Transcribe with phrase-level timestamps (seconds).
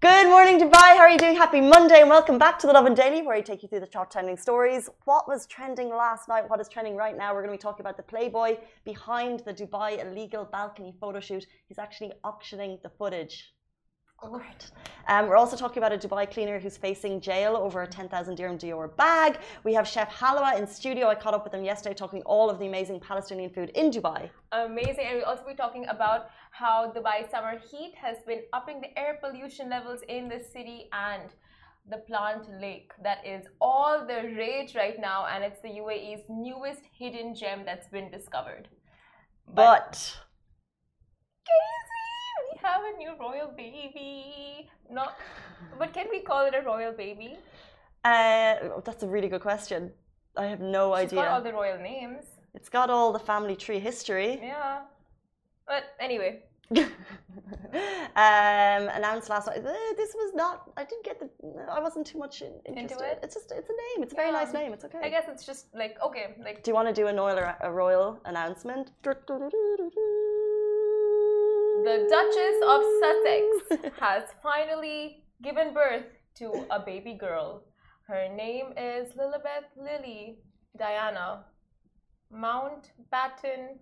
[0.00, 0.94] Good morning, Dubai.
[0.96, 1.34] How are you doing?
[1.34, 3.86] Happy Monday and welcome back to the Lovin Daily, where I take you through the
[3.88, 4.88] top trending stories.
[5.06, 6.48] What was trending last night?
[6.48, 7.34] What is trending right now?
[7.34, 11.44] We're going to be talking about the Playboy behind the Dubai illegal balcony photo shoot.
[11.66, 13.52] He's actually auctioning the footage.
[14.20, 14.64] Awkward.
[15.06, 18.58] Um, we're also talking about a Dubai cleaner who's facing jail over a 10,000 dirham
[18.58, 19.38] Dior bag.
[19.62, 21.06] We have Chef Halawa in studio.
[21.06, 24.28] I caught up with him yesterday talking all of the amazing Palestinian food in Dubai.
[24.50, 25.04] Amazing.
[25.06, 29.18] And we'll also be talking about how Dubai summer heat has been upping the air
[29.22, 31.30] pollution levels in the city and
[31.88, 36.82] the plant lake that is all the rage right now and it's the UAE's newest
[36.92, 38.68] hidden gem that's been discovered.
[39.54, 39.94] But,
[41.46, 41.87] Crazy!
[42.68, 44.70] Have a new royal baby.
[44.90, 45.16] Not
[45.78, 47.38] but can we call it a royal baby?
[48.04, 49.90] uh, that's a really good question.
[50.36, 52.24] I have no She's got all the royal names.
[52.54, 54.38] It's got all the family tree history.
[54.42, 54.80] Yeah.
[55.66, 56.44] But anyway,
[56.76, 56.86] um,
[58.98, 59.58] announced last night.
[59.58, 60.70] Uh, this was not.
[60.76, 61.28] I didn't get the.
[61.70, 63.04] I wasn't too much in, interested.
[63.12, 63.18] it?
[63.22, 63.52] It's just.
[63.52, 64.02] It's a name.
[64.04, 64.72] It's a very nice name.
[64.72, 65.00] It's okay.
[65.02, 67.70] I guess it's just like okay, like Do you want to do a royal, a
[67.70, 68.92] royal announcement?
[71.84, 76.04] The Duchess of Sussex has finally given birth
[76.36, 77.64] to a baby girl.
[78.06, 80.38] Her name is Lilibet Lily
[80.76, 81.44] Diana
[82.32, 83.78] Mountbatten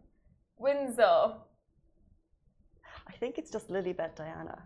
[0.59, 1.35] Windsor.
[3.09, 4.63] I think it's just Lilibet Diana.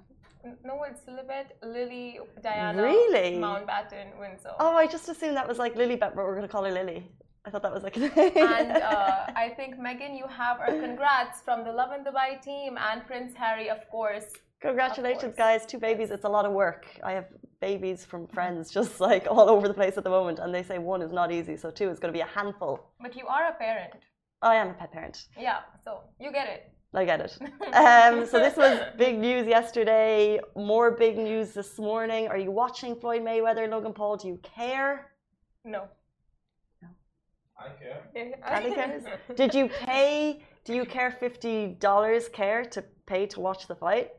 [0.65, 3.37] No, it's Lilibet Lily Diana Really?
[3.37, 4.53] Mountbatten Windsor.
[4.59, 7.11] Oh, I just assumed that was like Lilibet, but we're going to call her Lily.
[7.45, 7.97] I thought that was like.
[7.97, 13.07] And uh, I think Meghan, you have our congrats from the Lovin Dubai team and
[13.07, 14.27] Prince Harry, of course.
[14.61, 15.37] Congratulations, course.
[15.37, 15.67] guys.
[15.67, 16.11] Two babies.
[16.11, 16.87] It's a lot of work.
[17.03, 17.29] I have
[17.61, 20.79] babies from friends just like all over the place at the moment, and they say
[20.79, 22.93] one is not easy, so two is going to be a handful.
[23.01, 23.95] But you are a parent.
[24.43, 25.27] I am a pet parent.
[25.39, 26.73] Yeah, so you get it.
[26.93, 27.39] I get it.
[27.73, 30.41] Um, so this was big news yesterday.
[30.57, 32.27] More big news this morning.
[32.29, 34.17] Are you watching Floyd Mayweather, Logan Paul?
[34.17, 35.13] Do you care?
[35.65, 35.85] No.
[37.61, 38.01] I care.
[38.47, 39.05] Andy cares?
[39.37, 40.43] Did you pay?
[40.65, 41.57] Do you care fifty
[41.89, 42.29] dollars?
[42.29, 44.13] Care to pay to watch the fight?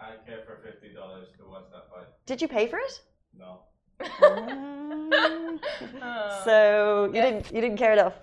[0.00, 2.08] I care for fifty dollars to watch that fight.
[2.26, 3.00] Did you pay for it?
[3.38, 3.60] No.
[4.00, 5.60] Mm.
[6.44, 7.24] So you Yes.
[7.26, 7.54] didn't.
[7.54, 8.14] You didn't care enough.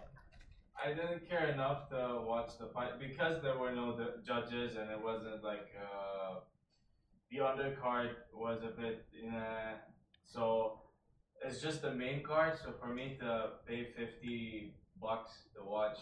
[0.84, 3.88] I didn't care enough to watch the fight because there were no
[4.26, 6.40] judges and it wasn't like uh,
[7.30, 9.74] the undercard was a bit uh,
[10.34, 10.82] so
[11.44, 12.58] it's just the main card.
[12.64, 15.98] So for me to pay fifty bucks to watch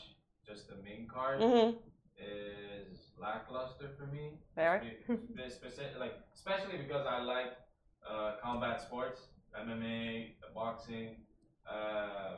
[0.45, 1.71] just the main card hmm
[2.21, 4.31] is lackluster for me.
[4.55, 4.83] Fair.
[5.49, 7.53] Specific, like especially because I like
[8.09, 9.21] uh, combat sports,
[9.57, 11.15] MMA, boxing.
[11.69, 12.37] Uh,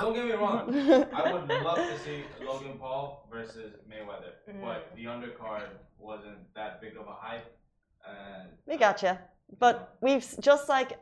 [0.00, 0.72] don't get me wrong,
[1.12, 4.32] I would love to see Logan Paul versus Mayweather,
[4.62, 7.56] but the undercard wasn't that big of a hype.
[8.08, 9.18] And We gotcha.
[9.58, 10.98] But we've just like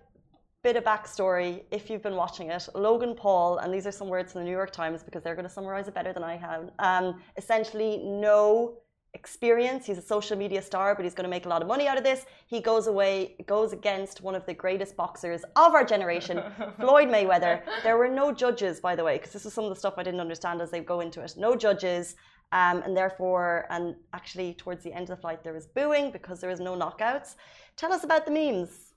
[0.63, 1.65] bit of backstory.
[1.73, 4.53] If you've been watching it, Logan Paul, and these are some words from the New
[4.53, 6.71] York Times because they're going to summarize it better than I have.
[6.79, 8.79] Um, essentially, no
[9.15, 9.85] experience.
[9.85, 11.99] He's a social media star, but he's going to make a lot of money out
[11.99, 12.25] of this.
[12.47, 16.41] He goes away, goes against one of the greatest boxers of our generation,
[16.81, 17.63] Floyd Mayweather.
[17.83, 20.03] There were no judges, by the way, because this is some of the stuff I
[20.03, 21.35] didn't understand as they go into it.
[21.37, 22.15] No judges.
[22.53, 26.41] Um, and therefore, and actually, towards the end of the fight, there was booing because
[26.41, 27.37] there was no knockouts.
[27.77, 28.95] Tell us about the memes.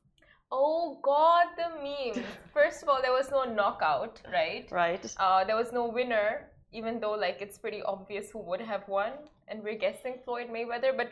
[0.52, 2.26] oh God, the memes.
[2.54, 4.68] First of all, there was no knockout, right?
[4.72, 5.06] Right.
[5.18, 9.14] Uh, there was no winner, even though like it's pretty obvious who would have won,
[9.48, 10.96] and we're guessing Floyd Mayweather.
[10.96, 11.12] But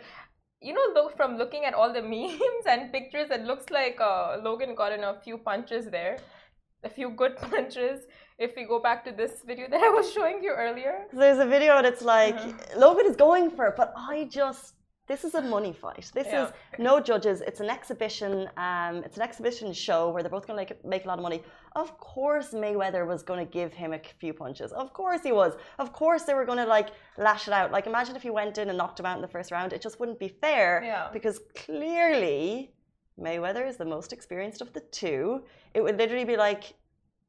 [0.62, 4.38] you know, though, from looking at all the memes and pictures, it looks like uh,
[4.42, 6.18] Logan got in a few punches there,
[6.84, 8.06] a few good punches.
[8.46, 10.94] If we go back to this video that I was showing you earlier,
[11.24, 12.80] There's a video and it's like Uh-huh.
[12.86, 14.66] Logan is going for it, but I just
[15.12, 16.06] this is a money fight.
[16.20, 16.44] This Yeah.
[16.44, 16.50] is
[16.90, 17.38] no judges.
[17.50, 18.32] It's an exhibition.
[18.68, 21.26] Um, it's an exhibition show where they're both going to make make a lot of
[21.30, 21.40] money.
[21.84, 24.70] Of course, Mayweather was going to give him a few punches.
[24.84, 25.52] Of course, he was.
[25.84, 26.90] Of course, they were going to like
[27.28, 27.68] lash it out.
[27.78, 29.70] Like imagine if he went in and knocked him out in the first round.
[29.78, 30.70] It just wouldn't be fair.
[30.92, 31.04] Yeah.
[31.18, 32.44] Because clearly,
[33.28, 35.22] Mayweather is the most experienced of the two.
[35.78, 36.64] It would literally be like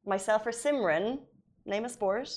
[0.05, 1.19] myself or Simran.
[1.65, 2.29] Name a sport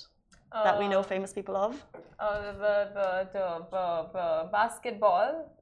[0.53, 1.75] that we know uh, famous people of.
[2.19, 3.67] uh, the, the, the,
[4.15, 5.53] the, basketball,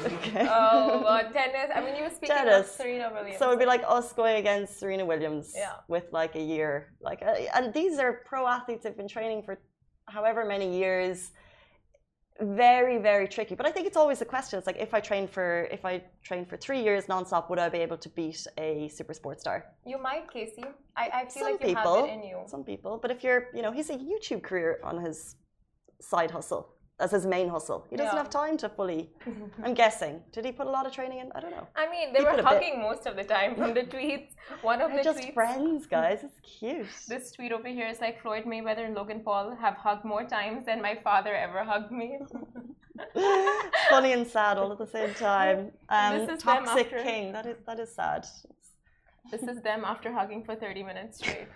[0.00, 0.46] Okay.
[0.48, 1.70] oh, uh, tennis.
[1.74, 2.70] I mean, you were speaking Tennis.
[2.70, 3.38] of Serena Williams.
[3.38, 5.72] so it'd be like us going against Serena Williams Yeah.
[5.88, 6.94] with like a year.
[7.02, 9.58] Like, uh, and these are pro athletes who've been training for
[10.08, 11.32] however many years.
[12.40, 13.54] Very, very tricky.
[13.54, 14.58] But I think it's always a question.
[14.58, 17.68] It's like if I train for if I train for three years nonstop, would I
[17.68, 19.66] be able to beat a super sports star?
[19.84, 20.64] You might, Casey.
[20.96, 21.96] I, I feel Some like you people.
[21.96, 22.38] have it in you.
[22.46, 22.98] Some people.
[23.00, 25.36] But if you're, you know, he's a YouTube career on his
[26.00, 26.74] side hustle.
[27.00, 27.80] As his main hustle.
[27.90, 28.22] He doesn't Yeah.
[28.22, 29.02] have time to fully.
[29.64, 30.14] I'm guessing.
[30.32, 31.32] Did he put a lot of training in?
[31.34, 31.66] I don't know.
[31.82, 34.30] I mean, they He were a bit- hugging most of the time from the tweets.
[34.62, 35.34] One of They're the just tweets.
[35.34, 36.18] friends, guys.
[36.28, 36.86] It's cute.
[37.12, 40.66] This tweet over here is like Floyd Mayweather and Logan Paul have hugged more times
[40.66, 42.08] than my father ever hugged me.
[43.90, 45.72] Funny and sad all at the same time.
[45.88, 47.32] Um, This is them toxic after- king.
[47.32, 48.22] That is that is sad.
[49.30, 51.48] This is them after hugging for 30 minutes straight.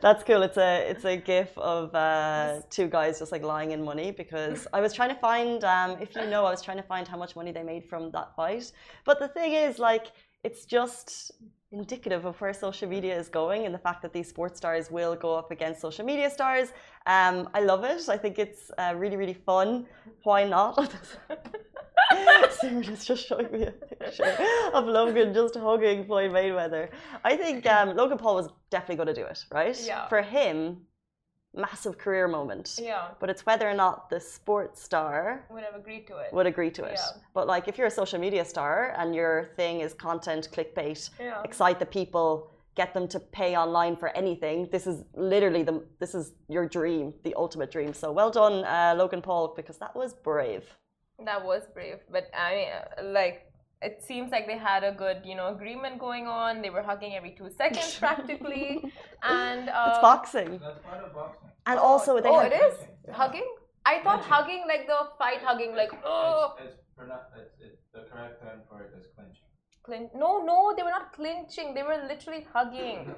[0.00, 0.42] That's cool.
[0.42, 4.66] It's a it's a gif of uh, two guys just like lying in money because
[4.72, 7.16] I was trying to find um, if you know I was trying to find how
[7.16, 8.72] much money they made from that fight.
[9.04, 10.12] But the thing is like
[10.44, 11.32] it's just
[11.70, 15.16] indicative of where social media is going and the fact that these sports stars will
[15.16, 16.72] go up against social media stars.
[17.06, 18.08] Um, I love it.
[18.08, 19.86] I think it's uh, really really fun.
[20.24, 20.94] Why not?
[22.62, 24.36] Simran is just showing me a picture
[24.72, 26.88] of Logan just hugging Floyd Mayweather.
[27.24, 29.78] I think um, Logan Paul was definitely going to do it, right?
[29.84, 30.08] Yeah.
[30.08, 30.82] For him,
[31.54, 32.78] massive career moment.
[32.80, 36.32] Yeah, But it's whether or not the sports star would have agreed to it.
[36.32, 36.98] would agree to it.
[36.98, 37.20] Yeah.
[37.34, 41.42] But like, if you're a social media star and your thing is content, clickbait, Yeah.
[41.44, 44.66] excite the people, get them to pay online for anything.
[44.72, 47.92] This is literally the this is your dream, the ultimate dream.
[47.92, 50.64] So well done, uh, Logan Paul, because that was brave.
[51.24, 55.18] That was brave, but I mean, uh, like, it seems like they had a good,
[55.24, 56.62] you know, agreement going on.
[56.62, 58.82] They were hugging every two seconds practically,
[59.22, 61.48] and uh, It's boxing, That's part of boxing.
[61.66, 63.14] and oh, also they oh, had it is Yeah.
[63.14, 63.48] hugging.
[63.84, 64.32] I thought Clinching.
[64.32, 68.60] hugging like the fight hugging, like oh, It's, it's, pronou- it's, it's the correct term
[68.68, 69.48] for it is clinching.
[69.82, 70.10] clinch.
[70.14, 71.74] No, no, they were not clinching.
[71.74, 73.14] They were literally hugging.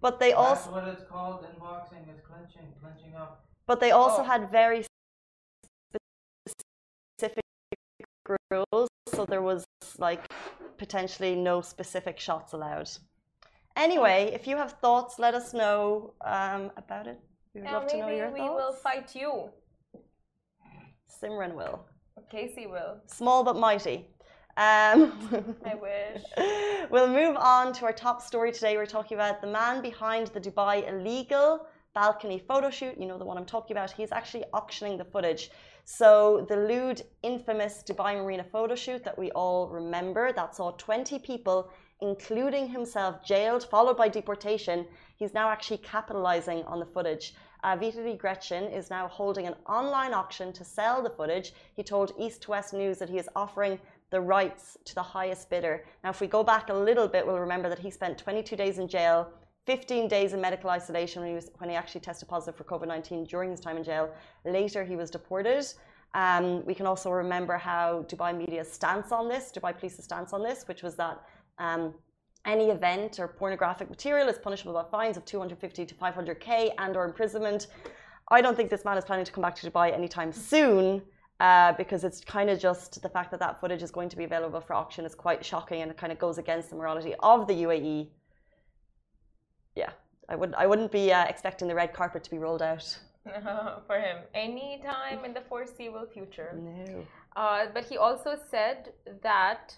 [0.00, 2.02] but they That's also what it's called in boxing.
[2.12, 3.44] It's clinching, clinching up.
[3.66, 4.30] but they also Oh.
[4.32, 4.80] had very
[8.50, 9.64] rules, so there was
[9.98, 10.22] like
[10.76, 12.90] potentially no specific shots allowed.
[13.76, 17.18] Anyway, if you have thoughts, let us know um, about it.
[17.54, 18.54] We would love to know your we thoughts.
[18.54, 19.50] will fight you.
[21.22, 21.84] Simran will.
[22.30, 23.00] Casey will.
[23.06, 24.06] Small but mighty.
[24.56, 25.12] Um,
[25.64, 26.22] I wish.
[26.90, 28.76] we'll move on to our top story today.
[28.76, 32.98] We're talking about the man behind the Dubai illegal balcony photo shoot.
[32.98, 33.92] You know the one I'm talking about.
[33.92, 35.50] He's actually auctioning the footage.
[35.90, 41.18] So the lewd, infamous Dubai Marina photo shoot that we all remember that saw 20
[41.20, 41.70] people,
[42.02, 44.86] including himself, jailed, followed by deportation.
[45.16, 47.34] He's now actually capitalizing on the footage.
[47.64, 51.54] Uh, Vitaly Gretchen is now holding an online auction to sell the footage.
[51.74, 53.80] He told East to West News that he is offering
[54.10, 55.86] the rights to the highest bidder.
[56.04, 58.78] Now, if we go back a little bit, we'll remember that he spent 22 days
[58.78, 59.32] in jail,
[59.68, 62.88] 15 days in medical isolation when he, was, when he actually tested positive for COVID
[62.88, 64.08] 19 during his time in jail.
[64.46, 65.66] Later, he was deported.
[66.14, 70.42] Um, we can also remember how Dubai media's stance on this, Dubai police's stance on
[70.42, 71.16] this, which was that
[71.58, 71.92] um,
[72.46, 77.04] any event or pornographic material is punishable by fines of 250 to 500k and or
[77.04, 77.66] imprisonment.
[78.30, 81.02] I don't think this man is planning to come back to Dubai anytime soon
[81.40, 84.24] uh, because it's kind of just the fact that that footage is going to be
[84.24, 87.46] available for auction is quite shocking and it kind of goes against the morality of
[87.46, 88.08] the UAE.
[89.82, 89.92] Yeah,
[90.28, 92.86] I would I wouldn't be uh, expecting the red carpet to be rolled out.
[93.88, 96.50] For him, anytime in the foreseeable future.
[96.54, 97.06] No.
[97.36, 98.78] Uh, but he also said
[99.22, 99.76] that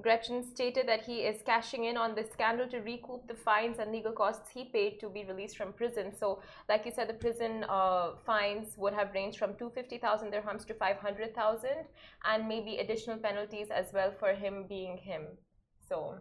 [0.00, 3.92] Gretchen stated that he is cashing in on the scandal to recoup the fines and
[3.92, 6.12] legal costs he paid to be released from prison.
[6.18, 10.74] So, like you said, the prison uh, fines would have ranged from 250,000 dirhams to
[10.74, 11.70] 500,000,
[12.24, 15.22] and maybe additional penalties as well for him being him.
[15.88, 16.18] So,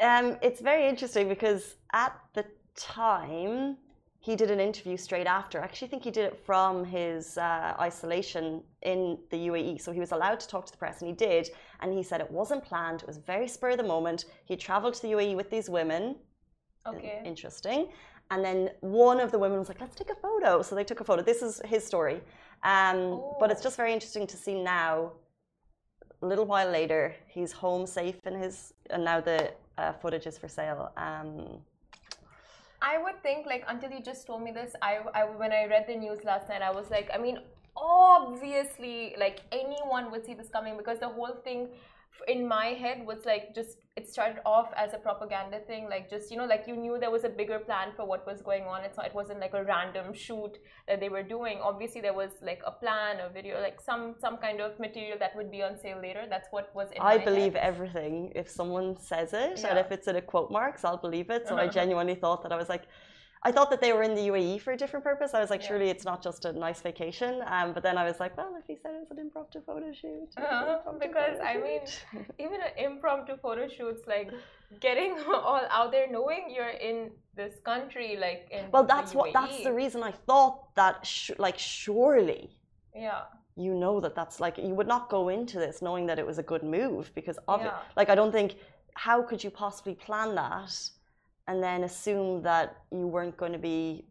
[0.00, 2.44] Um, it's very interesting because at the
[2.76, 3.76] time
[4.20, 5.60] he did an interview straight after.
[5.60, 9.80] I actually think he did it from his uh, isolation in the UAE.
[9.80, 11.48] So he was allowed to talk to the press, and he did.
[11.80, 13.02] And he said it wasn't planned.
[13.02, 14.24] It was very spur of the moment.
[14.44, 16.16] He traveled to the UAE with these women.
[16.86, 17.22] okay.
[17.24, 17.88] Interesting.
[18.30, 21.00] And then one of the women was like, "Let's take a photo." So they took
[21.00, 21.22] a photo.
[21.22, 22.20] This is his story.
[22.62, 23.64] Um, But it's Oh.
[23.68, 25.12] just very interesting to see now.
[26.22, 30.36] A little while later, he's home safe in his, and now the uh, footage is
[30.36, 30.90] for sale.
[30.96, 31.60] Um,
[32.82, 35.86] I would think like until you just told me this, I, I when I read
[35.86, 37.38] the news last night, I was like, I mean,
[37.76, 41.68] obviously, like anyone would see this coming because the whole thing
[42.26, 46.30] in my head was like just it started off as a propaganda thing, like just
[46.30, 48.78] you know, like you knew there was a bigger plan for what was going on.
[48.86, 50.54] It's not, it wasn't like a random shoot
[50.88, 51.56] that they were doing.
[51.70, 55.32] Obviously, there was like a plan, a video, like some some kind of material that
[55.38, 56.24] would be on sale later.
[56.34, 57.68] That's what was in I believe head.
[57.70, 58.14] everything.
[58.42, 61.42] If someone says it, and if it's in a quote marks, I'll believe it.
[61.48, 62.84] So I genuinely thought that I was like,
[63.42, 65.32] I thought that they were in the UAE for a different purpose.
[65.32, 65.68] I was like, Yeah.
[65.68, 67.42] surely it's not just a nice vacation.
[67.46, 69.92] Um, but then I was like, well, if he said it was an impromptu photo
[69.92, 71.80] shoot, it was an impromptu because, I mean,
[72.38, 74.30] even an impromptu photo shoots like
[74.80, 79.62] getting all out there knowing you're in this country like in well, that's what that's
[79.62, 82.50] the reason I thought that sh- like surely
[82.94, 83.20] Yeah.
[83.56, 86.38] you know that that's like you would not go into this knowing that it was
[86.38, 87.72] a good move because of it.
[87.96, 88.56] Like I don't think
[88.94, 90.72] how could you possibly plan that
[91.48, 94.04] and then assume that you weren't going to be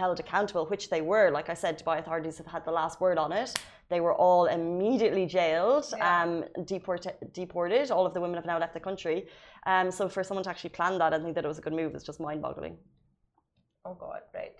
[0.00, 1.30] held accountable, which they were.
[1.38, 3.50] Like I said, Dubai authorities have had the last word on it.
[3.88, 6.22] They were all immediately jailed, Yeah.
[6.22, 7.90] um, deport- deported.
[7.90, 9.18] All of the women have now left the country.
[9.72, 11.76] Um, so for someone to actually plan that and think that it was a good
[11.80, 12.76] move is just mind-boggling.
[13.86, 14.56] Oh God, right.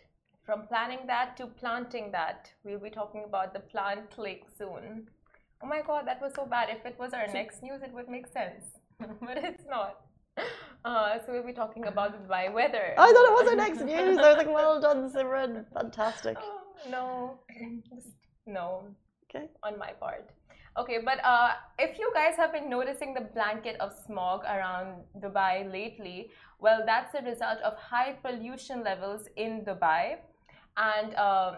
[0.47, 5.09] From planning that to planting that, we'll be talking about the plant lake soon.
[5.63, 6.67] Oh my God, that was so bad.
[6.77, 8.65] If it was our next news, it would make sense,
[9.27, 9.95] but it's not.
[10.85, 12.93] Uh, so we'll be talking about the Dubai weather.
[12.99, 14.19] I thought it was our next news.
[14.19, 15.65] I was like, well done, Simran.
[15.73, 16.37] Fantastic.
[16.87, 17.39] Oh, no,
[18.47, 18.83] no.
[19.25, 19.49] Okay.
[19.63, 20.29] on my part.
[20.77, 25.73] Okay, but uh, if you guys have been noticing the blanket of smog around Dubai
[25.73, 30.17] lately, well, that's a result of high pollution levels in Dubai.
[30.77, 31.57] And um,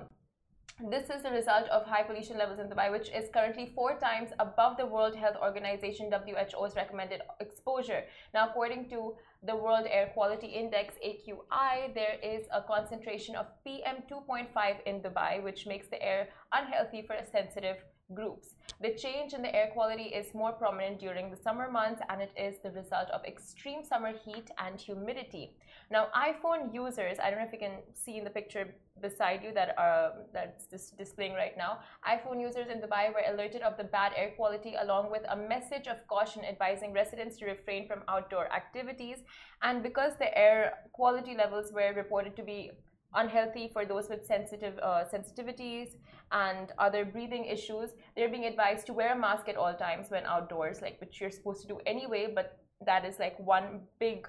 [0.84, 4.30] this is the result of high pollution levels in Dubai, which is currently four times
[4.38, 8.04] above the World Health Organization WHO's recommended exposure.
[8.34, 14.02] Now, according to the World Air Quality Index AQI, there is a concentration of PM
[14.10, 14.48] 2.5
[14.84, 17.76] in Dubai, which makes the air unhealthy for sensitive
[18.14, 18.54] groups.
[18.80, 22.32] The change in the air quality is more prominent during the summer months and it
[22.36, 25.56] is the result of extreme summer heat and humidity.
[25.90, 29.52] Now, iPhone users, I don't know if you can see in the picture beside you
[29.52, 31.78] that uh, that's dis- displaying right now.
[32.06, 35.86] iPhone users in Dubai were alerted of the bad air quality along with a message
[35.86, 39.18] of caution advising residents to refrain from outdoor activities.
[39.62, 42.72] And because the air quality levels were reported to be
[43.14, 45.96] unhealthy for those with sensitive uh, sensitivities
[46.32, 50.24] and other breathing issues, they're being advised to wear a mask at all times when
[50.24, 52.30] outdoors, like which you're supposed to do anyway.
[52.34, 54.28] But that is like one big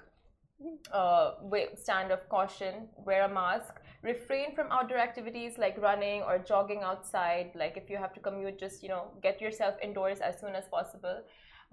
[0.92, 1.32] uh,
[1.76, 2.88] stand of caution.
[2.96, 3.74] Wear a mask.
[4.02, 7.50] Refrain from outdoor activities like running or jogging outside.
[7.54, 10.64] Like if you have to commute, just you know get yourself indoors as soon as
[10.68, 11.22] possible.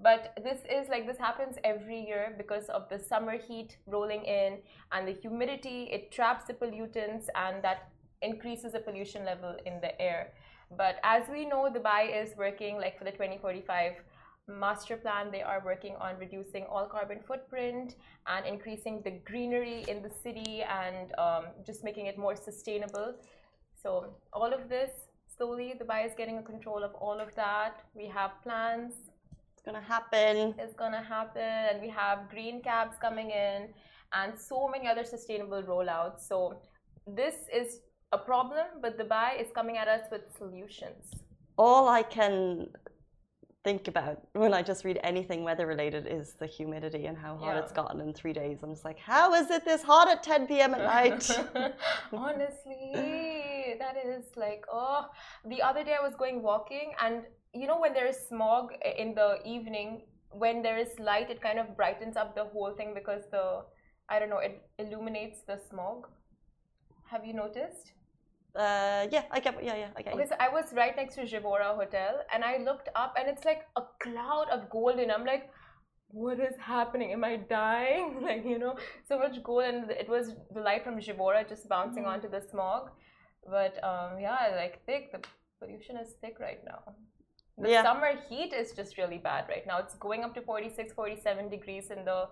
[0.01, 4.57] But this is like this happens every year because of the summer heat rolling in
[4.91, 5.89] and the humidity.
[5.91, 7.89] It traps the pollutants and that
[8.21, 10.33] increases the pollution level in the air.
[10.75, 13.93] But as we know, Dubai is working like for the 2045
[14.47, 15.31] master plan.
[15.31, 17.95] They are working on reducing all carbon footprint
[18.27, 23.15] and increasing the greenery in the city and um, just making it more sustainable.
[23.81, 24.91] So all of this
[25.37, 27.83] slowly, Dubai is getting a control of all of that.
[27.93, 28.93] We have plans
[29.65, 30.53] To happen.
[30.59, 33.69] It's gonna happen and we have green cabs coming in
[34.13, 36.61] and so many other sustainable rollouts so
[37.07, 37.79] this is
[38.11, 41.03] a problem but dubai is coming at us with solutions
[41.57, 42.67] all I can
[43.63, 47.55] think about when I just read anything weather related is the humidity and how hot
[47.55, 47.61] Yeah.
[47.63, 48.59] it's gotten in three days.
[48.61, 50.75] I'm just like, how is it this hot at 10 p.m.
[50.75, 51.23] at night?
[52.13, 53.34] honestly
[54.37, 55.05] like oh
[55.49, 57.23] the other day i was going walking and
[57.53, 60.01] you know when there is smog in the evening
[60.31, 63.63] when there is light it kind of brightens up the whole thing because the
[64.09, 66.07] i don't know it illuminates the smog
[67.09, 67.93] have you noticed
[68.55, 69.61] uh, yeah, I get.
[69.61, 70.13] Yeah, yeah, I get.
[70.13, 73.43] Okay, so I was right next to Jivora Hotel and I looked up and it's
[73.43, 75.49] like a cloud of gold and I'm like,
[76.07, 77.11] what is happening?
[77.11, 78.21] Am I dying?
[78.21, 78.77] like, you know,
[79.09, 82.13] so much gold and it was the light from Jivora just bouncing Mhm.
[82.13, 82.91] onto the smog.
[83.49, 85.19] But um, yeah, like thick, the
[85.59, 86.81] pollution is thick right now.
[87.57, 87.83] The Yeah.
[87.83, 89.77] summer heat is just really bad right now.
[89.79, 92.27] It's going up to 46, 47 degrees in the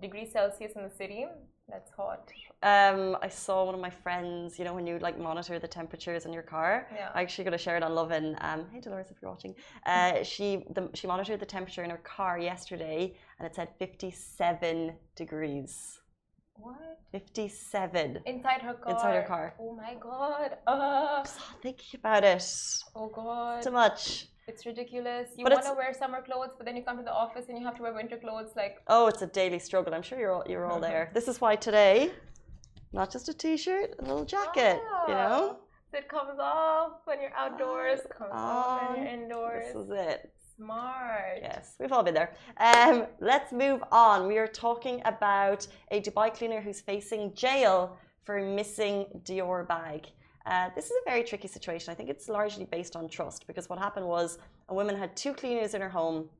[0.00, 1.26] degrees Celsius in the city.
[1.68, 2.30] That's hot.
[2.62, 4.56] Um, I saw one of my friends.
[4.58, 6.88] You know, when you like monitor the temperatures in your car.
[6.94, 7.10] Yeah.
[7.14, 8.36] I actually got to share it on Lovin.
[8.40, 9.54] Um, hey Dolores, if you're watching,
[9.86, 14.94] uh, she the, she monitored the temperature in her car yesterday, and it said 57
[15.16, 16.00] degrees.
[16.58, 16.98] What?
[17.12, 18.20] 57.
[18.26, 18.92] Inside her car.
[18.92, 19.54] Inside her car.
[19.60, 20.56] Oh my god.
[20.66, 22.44] Uh, Just thinking about it.
[22.94, 23.62] oh god.
[23.62, 24.26] Too much.
[24.48, 25.30] It's ridiculous.
[25.36, 27.64] You want to wear summer clothes, but then you come to the office and you
[27.64, 28.50] have to wear winter clothes.
[28.54, 29.92] Like, Oh, it's a daily struggle.
[29.92, 31.10] I'm sure you're all, you're all there.
[31.14, 32.12] This is why today,
[32.92, 34.80] not just a t-shirt, a little jacket.
[35.08, 39.66] You know, ah, it comes off when you're outdoors, comes off when you're indoors.
[39.66, 40.32] this is it.
[40.56, 41.40] Smart.
[41.42, 42.32] Yes, we've all been there.
[42.56, 44.26] Um, let's move on.
[44.26, 50.06] We are talking about a Dubai cleaner who's facing jail for missing Dior bag.
[50.46, 51.92] Uh, this is a very tricky situation.
[51.92, 54.38] I think it's largely based on trust because what happened was
[54.70, 56.30] a woman had two cleaners in her home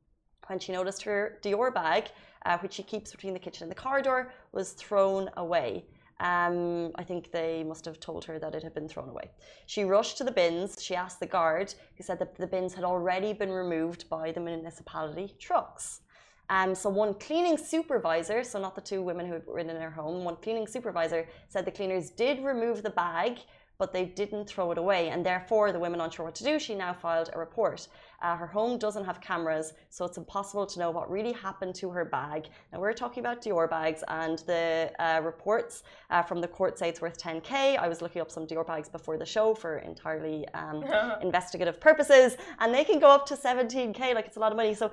[0.47, 2.09] when she noticed her Dior bag,
[2.47, 5.85] uh, which she keeps between the kitchen and the corridor, was thrown away.
[6.19, 9.29] Um, I think they must have told her that it had been thrown away.
[9.67, 10.81] She rushed to the bins.
[10.81, 14.39] She asked the guard, who said that the bins had already been removed by the
[14.39, 16.01] municipality trucks.
[16.49, 20.23] Um, so one cleaning supervisor, so not the two women who were in their home,
[20.23, 23.39] one cleaning supervisor said the cleaners did remove the bag,
[23.77, 25.09] but they didn't throw it away.
[25.09, 27.87] And therefore, the women unsure what to do, she now filed a report.
[28.21, 31.89] Uh, her home doesn't have cameras, so it's impossible to know what really happened to
[31.91, 32.47] her bag.
[32.73, 36.89] Now, we're talking about Dior bags, and the uh, reports uh, from the court say
[36.89, 37.77] it's worth 10k.
[37.77, 40.83] I was looking up some Dior bags before the show for entirely um,
[41.21, 44.15] investigative purposes, and they can go up to 17k.
[44.15, 44.73] Like, it's a lot of money.
[44.73, 44.91] So,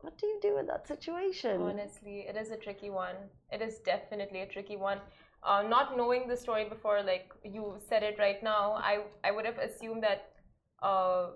[0.00, 1.60] what do you do in that situation?
[1.60, 3.16] Honestly, it is a tricky one.
[3.52, 4.98] It is definitely a tricky one.
[5.42, 9.46] Uh, not knowing the story before, like you said it right now, I I would
[9.46, 10.32] have assumed that
[10.82, 11.30] uh,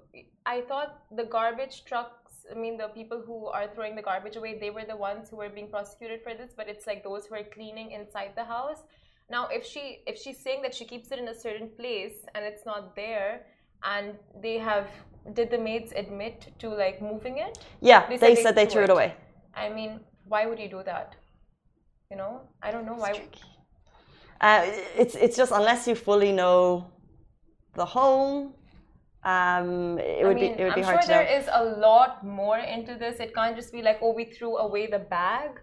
[0.46, 4.58] I thought the garbage trucks, I mean, the people who are throwing the garbage away,
[4.58, 7.34] they were the ones who were being prosecuted for this, but it's like those who
[7.36, 8.82] are cleaning inside the house.
[9.30, 12.44] Now, if she if she's saying that she keeps it in a certain place and
[12.44, 13.46] it's not there,
[13.84, 14.88] and they have
[15.34, 17.58] did the maids admit to like moving it?
[17.80, 18.90] Yeah, they said they, said they threw it.
[18.90, 19.14] it away.
[19.54, 21.14] I mean, why would you do that?
[22.10, 23.12] You know, I don't know why.
[24.42, 24.64] Uh,
[24.96, 26.90] it's it's just unless you fully know
[27.74, 28.58] the whole
[29.24, 31.24] um, it would mean, be it would I'm be hard sure to know.
[31.24, 33.20] there is a lot more into this.
[33.20, 35.60] It can't just be like, oh, we threw away the bag,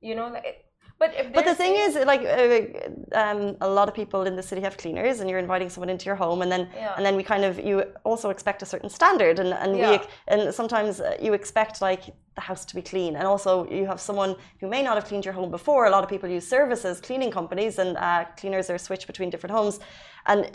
[0.00, 0.28] you know.
[0.28, 0.65] Like,
[0.98, 4.42] but if but the thing is, like, uh, um, a lot of people in the
[4.42, 6.94] city have cleaners, and you're inviting someone into your home, and then yeah.
[6.96, 9.90] and then we kind of you also expect a certain standard, and and yeah.
[9.90, 9.98] we
[10.28, 14.00] and sometimes uh, you expect like the house to be clean, and also you have
[14.00, 15.84] someone who may not have cleaned your home before.
[15.84, 19.54] A lot of people use services, cleaning companies, and uh, cleaners are switched between different
[19.54, 19.80] homes,
[20.24, 20.50] and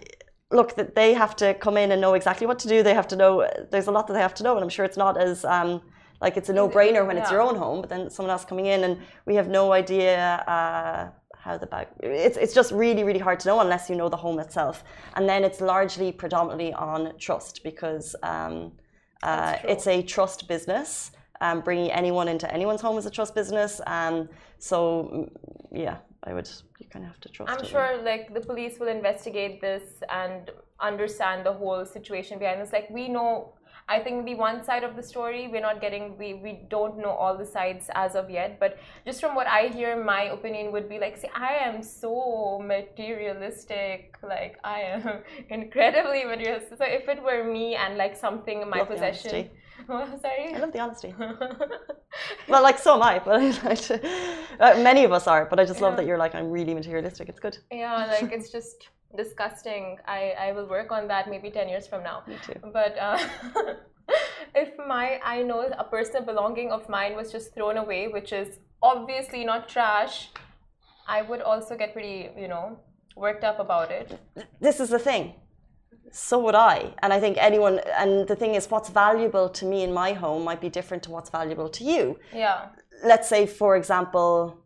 [0.50, 2.82] look that they have to come in and know exactly what to do.
[2.82, 3.48] They have to know.
[3.70, 5.82] There's a lot that they have to know, and I'm sure it's not as um,
[6.22, 7.24] like it's a no-brainer when yeah.
[7.24, 7.82] it's your own home.
[7.82, 10.44] But then someone else coming in, and we have no idea.
[10.48, 11.12] Uh,
[11.44, 14.16] how the bag it's it's just really really hard to know unless you know the
[14.16, 14.84] home itself
[15.16, 18.72] and then it's largely predominantly on trust because um,
[19.24, 21.10] uh, it's a trust business
[21.42, 25.28] um, bringing anyone into anyone's home is a trust business um, so
[25.72, 26.48] yeah I would
[26.80, 27.52] you kind of have to trust.
[27.52, 32.72] I'm sure like the police will investigate this and understand the whole situation behind this.
[32.72, 33.54] Like we know,
[33.92, 36.18] I think the one side of the story we're not getting.
[36.18, 38.60] We we don't know all the sides as of yet.
[38.60, 42.14] But just from what I hear, my opinion would be like, see, I am so
[42.74, 44.18] materialistic.
[44.34, 45.04] Like I am
[45.50, 46.78] incredibly materialistic.
[46.78, 49.50] So if it were me and like something in my Love possession.
[49.88, 50.54] sorry.
[50.56, 51.14] I love the honesty.
[52.48, 53.92] well, like so am I, but
[54.60, 55.46] uh, many of us are.
[55.46, 55.98] But I just love yeah.
[55.98, 57.30] that you're like, I'm really materialistic.
[57.30, 57.58] It's good.
[57.72, 59.98] Yeah, like it's just disgusting.
[60.06, 62.24] I I will work on that maybe ten years from now.
[62.28, 62.60] Me too.
[62.74, 62.98] But.
[62.98, 63.18] Uh,
[64.56, 68.60] if my I know a personal belonging of mine was just thrown away, which is
[68.82, 70.30] obviously not trash,
[71.08, 72.80] I would also get pretty, you know,
[73.16, 74.20] worked up about it.
[74.60, 75.36] This is the thing
[76.12, 76.94] so would I.
[77.02, 80.44] And I think anyone, and the thing is, what's valuable to me in my home
[80.44, 82.20] might be different to what's valuable to you.
[82.34, 82.68] Yeah.
[83.04, 84.58] Let's say, for example,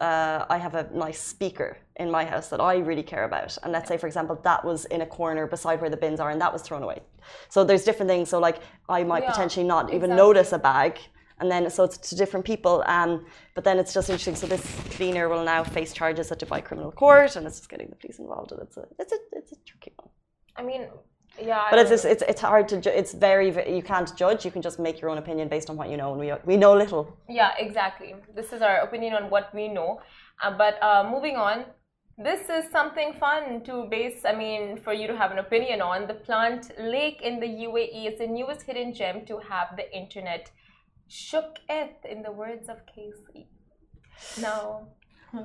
[0.00, 3.56] uh, I have a nice speaker in my house that I really care about.
[3.62, 6.30] And let's say, for example, that was in a corner beside where the bins are
[6.30, 7.00] and that was thrown away.
[7.48, 8.28] So there's different things.
[8.28, 10.98] So, like, I might yeah, potentially not even notice a bag.
[11.38, 12.82] And then, so it's to different people.
[12.86, 14.36] Um, but then it's just interesting.
[14.36, 17.88] So this cleaner will now face charges at Dubai Criminal Court, and it's just getting
[17.90, 18.52] the police involved.
[18.52, 20.08] And it's a, it's a, it's a tricky one.
[20.56, 20.86] I mean,
[21.38, 21.66] yeah.
[21.70, 24.46] But it's, just, it's it's hard to it's very you can't judge.
[24.46, 26.56] You can just make your own opinion based on what you know, and we we
[26.56, 27.18] know little.
[27.28, 28.14] Yeah, exactly.
[28.34, 30.00] This is our opinion on what we know.
[30.42, 31.66] Uh, but uh, moving on,
[32.18, 34.24] this is something fun to base.
[34.24, 38.12] I mean, for you to have an opinion on the plant lake in the UAE
[38.12, 40.50] is the newest hidden gem to have the internet
[41.08, 43.46] shook it, in the words of Casey.
[44.40, 44.88] Now,
[45.30, 45.44] hmm.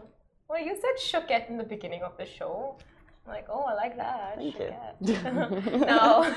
[0.49, 2.77] well, you said shook it in the beginning of the show
[3.27, 4.37] like, oh, I like that.
[4.37, 4.73] Thank you.
[5.85, 6.23] now,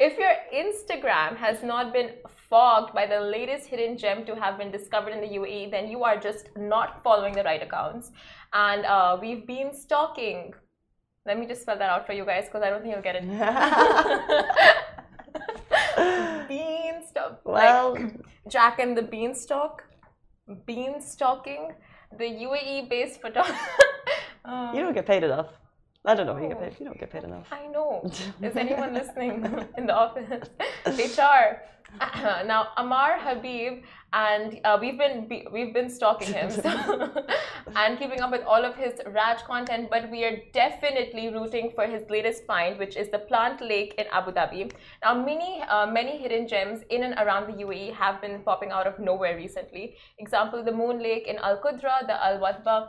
[0.00, 2.10] if your Instagram has not been
[2.48, 6.04] fogged by the latest hidden gem to have been discovered in the UAE, then you
[6.04, 8.12] are just not following the right accounts.
[8.52, 10.54] And uh, we've been stalking.
[11.26, 13.16] Let me just spell that out for you guys because I don't think you'll get
[13.16, 13.24] it.
[16.48, 17.40] beanstalk.
[17.44, 18.14] Well, like
[18.48, 19.82] Jack and the Beanstalk.
[20.66, 21.74] Beanstalking.
[22.16, 23.58] The UAE based photographer.
[24.44, 25.59] um, you don't get paid enough.
[26.04, 26.36] I don't know.
[26.38, 26.76] You get paid.
[26.78, 27.46] You don't get paid enough.
[27.52, 28.02] I know.
[28.42, 29.44] Is anyone listening
[29.76, 30.48] in the office?
[30.86, 31.60] HR.
[32.46, 33.82] now Amar Habib,
[34.12, 37.12] and uh, we've been we've been stalking him so,
[37.76, 39.88] and keeping up with all of his Raj content.
[39.90, 44.06] But we are definitely rooting for his latest find, which is the Plant Lake in
[44.12, 44.72] Abu Dhabi.
[45.02, 48.86] Now, many uh, many hidden gems in and around the UAE have been popping out
[48.86, 49.96] of nowhere recently.
[50.18, 52.88] Example: the Moon Lake in Al Qudra, the Al Wathba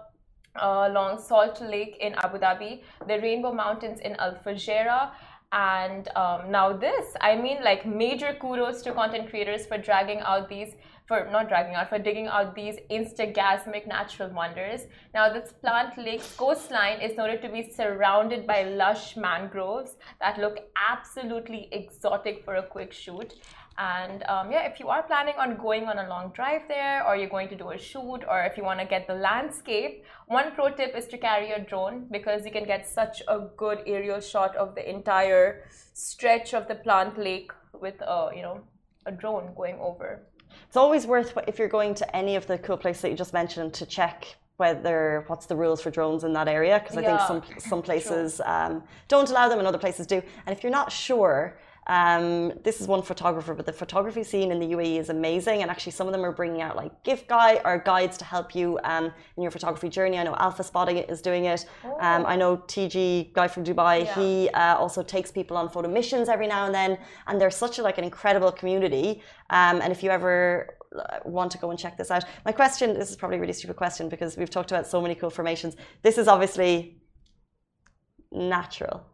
[0.55, 5.11] uh, along Salt Lake in Abu Dhabi, the Rainbow Mountains in Al Fujairah,
[5.53, 10.47] And um, now this, I mean, like major kudos to content creators for dragging out
[10.47, 10.75] these
[11.11, 14.83] for not dragging out, for digging out these instagasmic natural wonders.
[15.13, 20.59] Now, this plant lake coastline is noted to be surrounded by lush mangroves that look
[20.89, 23.33] absolutely exotic for a quick shoot.
[23.77, 27.15] And um, yeah, if you are planning on going on a long drive there, or
[27.15, 30.51] you're going to do a shoot, or if you want to get the landscape, one
[30.53, 34.19] pro tip is to carry a drone because you can get such a good aerial
[34.19, 38.61] shot of the entire stretch of the plant lake with a you know
[39.05, 40.19] a drone going over.
[40.67, 43.33] It's always worth if you're going to any of the cool places that you just
[43.33, 47.17] mentioned to check whether what's the rules for drones in that area because I Yeah,
[47.17, 50.21] think some some places um, don't allow them and other places do.
[50.45, 51.57] And if you're not sure,
[51.91, 55.61] um, this is one photographer, but the photography scene in the UAE is amazing.
[55.61, 58.55] And actually, some of them are bringing out like gift guide or guides to help
[58.55, 60.17] you um, in your photography journey.
[60.17, 61.65] I know Alpha Spotting is doing it.
[61.99, 64.05] Um, I know TG guy from Dubai.
[64.05, 64.15] Yeah.
[64.15, 67.77] He uh, also takes people on photo missions every now and then, and they're such
[67.79, 69.21] a, like an incredible community.
[69.49, 72.93] Um, and if you ever uh, want to go and check this out, my question
[72.97, 75.75] this is probably a really stupid question because we've talked about so many cool formations.
[76.03, 77.01] This is obviously
[78.31, 79.05] natural.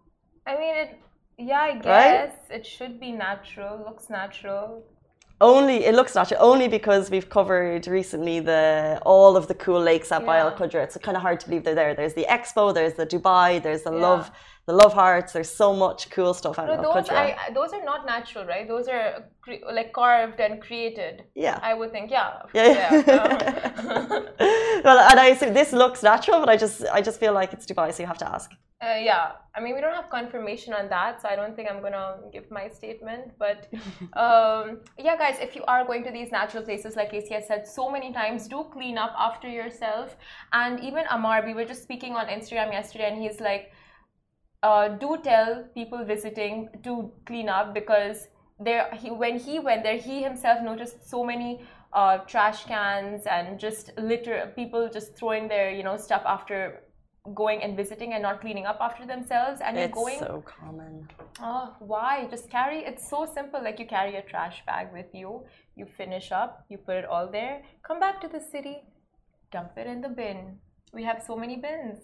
[0.45, 0.99] I mean, it.
[1.37, 3.83] Yeah, I guess it should be natural.
[3.85, 4.83] Looks natural.
[5.39, 10.11] Only it looks natural only because we've covered recently the all of the cool lakes
[10.11, 10.27] at Yeah.
[10.27, 10.83] Bayal Qudra.
[10.83, 11.93] It's kind of hard to believe they're there.
[11.93, 14.01] There's the Expo, there's the Dubai, there's the Yeah.
[14.07, 14.31] Love,
[14.67, 15.31] the Love Hearts.
[15.33, 17.09] There's so much cool stuff out No, those.
[17.09, 18.67] I, those are not natural, right?
[18.67, 21.23] Those are cre- like carved and created.
[21.35, 21.57] Yeah.
[21.63, 22.41] I would think, yeah.
[22.53, 22.91] Yeah.
[24.87, 27.65] well, and I assume this looks natural, but I just I just feel like it's
[27.65, 28.51] Dubai, so you have to ask.
[28.79, 31.81] Uh, yeah, I mean, we don't have confirmation on that, so I don't think I'm
[31.81, 33.31] gonna give my statement.
[33.39, 33.59] But
[34.23, 37.67] um, yeah, guys, if you are going to these natural places, like Casey has said
[37.67, 40.15] so many times, do clean up after yourself.
[40.51, 43.71] And even Amar, we were just speaking on Instagram yesterday, and he's like,
[44.63, 48.27] uh, do tell people visiting to clean up because
[48.59, 51.61] there, he, when he went there, he himself noticed so many
[51.93, 56.83] uh, trash cans and just litter, people just throwing their you know stuff after
[57.35, 61.09] going and visiting and not cleaning up after themselves and It's going so common.
[61.41, 65.43] oh why just carry it's so simple like you carry a trash bag with you
[65.75, 68.77] you finish up you put it all there come back to the city
[69.51, 70.57] dump it in the bin
[70.93, 71.99] we have so many bins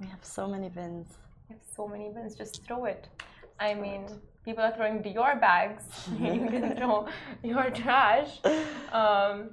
[0.00, 1.08] We have so many bins.
[1.50, 3.08] Have so many bins just throw it
[3.58, 4.02] i mean
[4.44, 5.84] people are throwing Dior bags
[6.20, 7.06] you can throw
[7.42, 8.30] your trash
[9.00, 9.50] um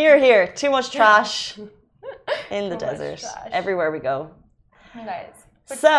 [0.00, 1.58] Here, here, too much trash
[2.56, 3.22] in the desert.
[3.60, 4.16] Everywhere we go.
[4.94, 5.36] guys
[5.84, 5.94] So,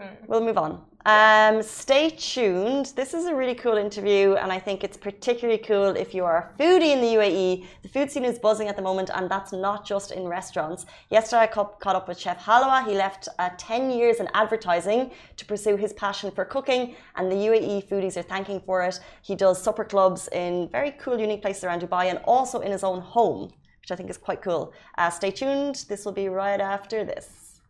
[0.00, 0.16] Mm.
[0.28, 0.72] we'll move on.
[1.04, 2.92] Um, stay tuned.
[2.94, 6.36] This is a really cool interview, and I think it's particularly cool if you are
[6.38, 7.66] a foodie in the UAE.
[7.82, 10.86] The food scene is buzzing at the moment, and that's not just in restaurants.
[11.10, 12.86] Yesterday, I caught up with Chef Halawa.
[12.86, 17.36] He left uh, 10 years in advertising to pursue his passion for cooking, and the
[17.36, 19.00] UAE foodies are thanking for it.
[19.22, 22.84] He does supper clubs in very cool, unique places around Dubai and also in his
[22.84, 24.72] own home, which I think is quite cool.
[24.96, 25.84] Uh, stay tuned.
[25.88, 27.60] This will be right after this.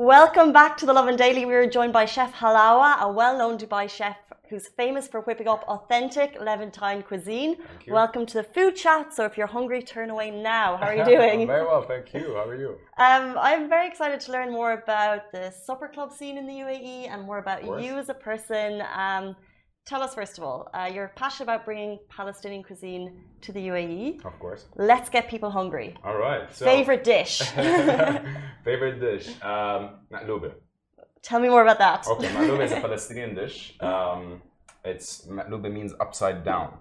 [0.00, 1.44] Welcome back to the Lovin Daily.
[1.44, 4.16] We are joined by Chef Halawa, a well-known Dubai chef
[4.48, 7.58] who's famous for whipping up authentic Levantine cuisine.
[7.84, 7.92] you.
[7.92, 9.12] Welcome to the food chat.
[9.12, 10.78] So if you're hungry, turn away now.
[10.78, 11.46] How are you doing?
[11.46, 12.32] Very well, thank you.
[12.34, 12.78] How are you?
[12.96, 17.10] Um, I'm very excited to learn more about the supper club scene in the UAE
[17.10, 18.82] and more about you as a person.
[18.96, 19.36] Um,
[19.84, 24.24] tell us first of all, uh, you're passionate about bringing Palestinian cuisine to the UAE.
[24.24, 24.64] Of course.
[24.76, 25.94] Let's get people hungry.
[26.02, 26.50] All right.
[26.56, 27.42] So, Favorite dish?
[28.64, 29.28] favorite dish?
[29.42, 29.80] Um,
[30.12, 30.52] maqlube.
[31.22, 32.06] tell me more about that.
[32.06, 33.74] Okay, maqlube is a Palestinian dish.
[33.80, 34.42] Um,
[34.84, 36.78] it's maqlube means upside down.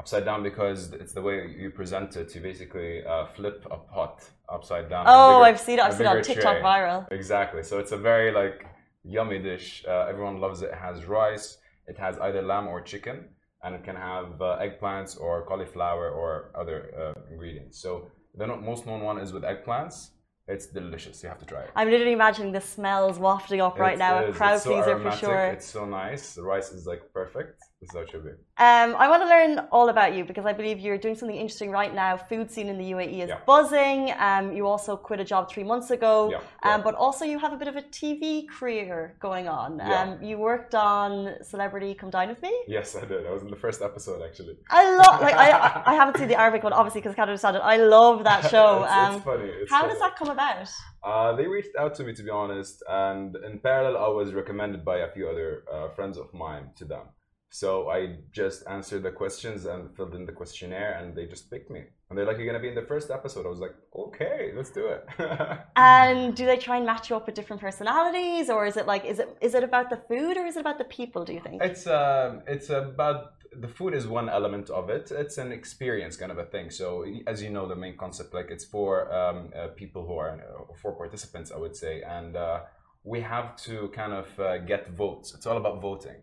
[0.00, 2.34] Upside down because it's the way you present it.
[2.34, 5.04] You basically uh, flip a pot upside down.
[5.06, 5.84] Oh, bigger- I've seen it.
[5.84, 6.62] I've seen it on TikTok tray.
[6.62, 7.06] viral.
[7.12, 7.62] Exactly.
[7.62, 8.66] So it's a very like
[9.04, 9.84] yummy dish.
[9.86, 10.70] Uh, everyone loves it.
[10.70, 11.58] It has rice.
[11.86, 13.28] It has either lamb or chicken,
[13.62, 17.80] and it can have uh, eggplants or cauliflower or other uh, ingredients.
[17.80, 20.10] So the most known one is with eggplants.
[20.48, 21.22] It's delicious.
[21.22, 21.70] You have to try it.
[21.76, 24.18] I'm literally imagining the smells wafting up right It now.
[24.18, 25.44] Uh, A crowd It's so pleaser for sure.
[25.56, 26.34] It's so nice.
[26.34, 27.62] The rice is like perfect.
[27.80, 28.30] This is how it should be.
[28.30, 31.70] Um, I want to learn all about you because I believe you're doing something interesting
[31.70, 32.16] right now.
[32.16, 33.38] Food scene in the UAE is Yeah.
[33.46, 34.12] buzzing.
[34.18, 36.84] Um, you also quit a job three months ago, Yeah, um, correct.
[36.86, 39.78] but also you have a bit of a TV career going on.
[39.78, 40.02] Yeah.
[40.02, 42.52] Um, you worked on Celebrity Come Dine with Me.
[42.66, 43.24] Yes, I did.
[43.24, 44.56] I was in the first episode actually.
[44.70, 47.54] I love, like, I, I haven't seen the Arabic one, obviously, because I can't understand
[47.58, 47.62] it.
[47.62, 48.82] I love that show.
[48.82, 49.44] it's, Um, it's funny.
[49.60, 49.92] It's how funny.
[49.92, 50.68] does that come about?
[51.04, 54.84] Uh, they reached out to me to be honest, and in parallel, I was recommended
[54.84, 57.06] by a few other uh, friends of mine to them.
[57.50, 61.70] So I just answered the questions and filled in the questionnaire, and they just picked
[61.70, 61.84] me.
[62.08, 64.70] And they're like, "You're gonna be in the first episode." I was like, "Okay, let's
[64.70, 65.06] do it."
[65.76, 69.04] And do they try and match you up with different personalities, or is it like
[69.04, 71.24] is it is it about the food, or is it about the people?
[71.24, 71.62] Do you think?
[71.62, 75.10] It's um, it's about the food is one element of it.
[75.10, 76.70] It's an experience kind of a thing.
[76.70, 80.32] So as you know, the main concept like it's for um, uh, people who are
[80.32, 82.60] uh, for participants, I would say, and uh,
[83.04, 85.34] we have to kind of uh, get votes.
[85.34, 86.16] It's all about voting.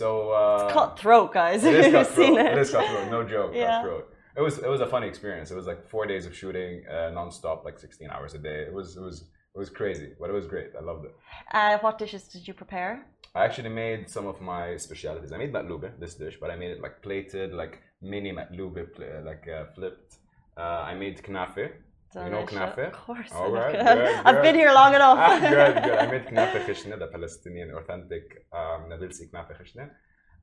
[0.00, 1.64] So uh, It's cutthroat, guys.
[1.64, 2.38] It is cutthroat.
[2.38, 2.46] it.
[2.54, 3.10] It is cutthroat.
[3.10, 3.52] No joke.
[3.54, 3.76] Yeah.
[3.82, 4.06] Cutthroat.
[4.38, 5.50] It was it was a funny experience.
[5.50, 8.60] It was like four days of shooting uh, nonstop, like 16 hours a day.
[8.68, 9.16] It was it was
[9.54, 10.70] it was crazy, but it was great.
[10.80, 11.14] I loved it.
[11.52, 12.92] Uh, what dishes did you prepare?
[13.34, 15.32] I actually made some of my specialities.
[15.32, 18.78] I made maqlube, this dish, but I made it like plated, like mini maqlube,
[19.30, 20.16] like uh, flipped.
[20.56, 21.70] Uh, I made knafe.
[22.14, 22.88] You know knafe?
[22.88, 23.30] Of course.
[23.32, 23.94] All right, knafe.
[23.94, 25.18] good, I've been here long enough.
[25.18, 25.98] Ah, good, good.
[25.98, 29.88] I made knafe khishne, the Palestinian authentic um, Nabulsi knafe khishne.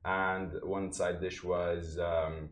[0.04, 2.48] And one side dish was um,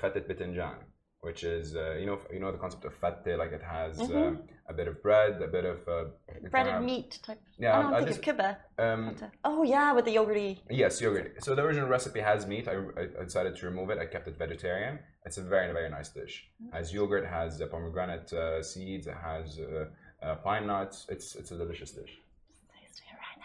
[0.00, 0.76] fateh bitinjan,
[1.22, 4.04] which is, uh, you know, you know the concept of fateh, like it has uh,
[4.04, 4.38] Mhm.
[4.68, 5.78] a bit of bread, a bit of...
[5.86, 7.40] Uh, Breaded kind of- meat type.
[7.58, 8.56] Yeah, I don't I think just- of kibbeh.
[8.78, 10.52] Um, Oh yeah, with the yogurty.
[10.70, 11.42] Yes, yogurt.
[11.44, 12.66] So the original recipe has meat.
[12.68, 12.76] I,
[13.20, 13.98] I decided to remove it.
[13.98, 14.98] I kept it vegetarian.
[15.26, 16.34] It's a very, very nice dish.
[16.72, 19.84] Has yogurt, has uh, pomegranate uh, seeds, it has uh,
[20.26, 20.96] uh, pine nuts.
[21.10, 22.12] It's it's a delicious dish.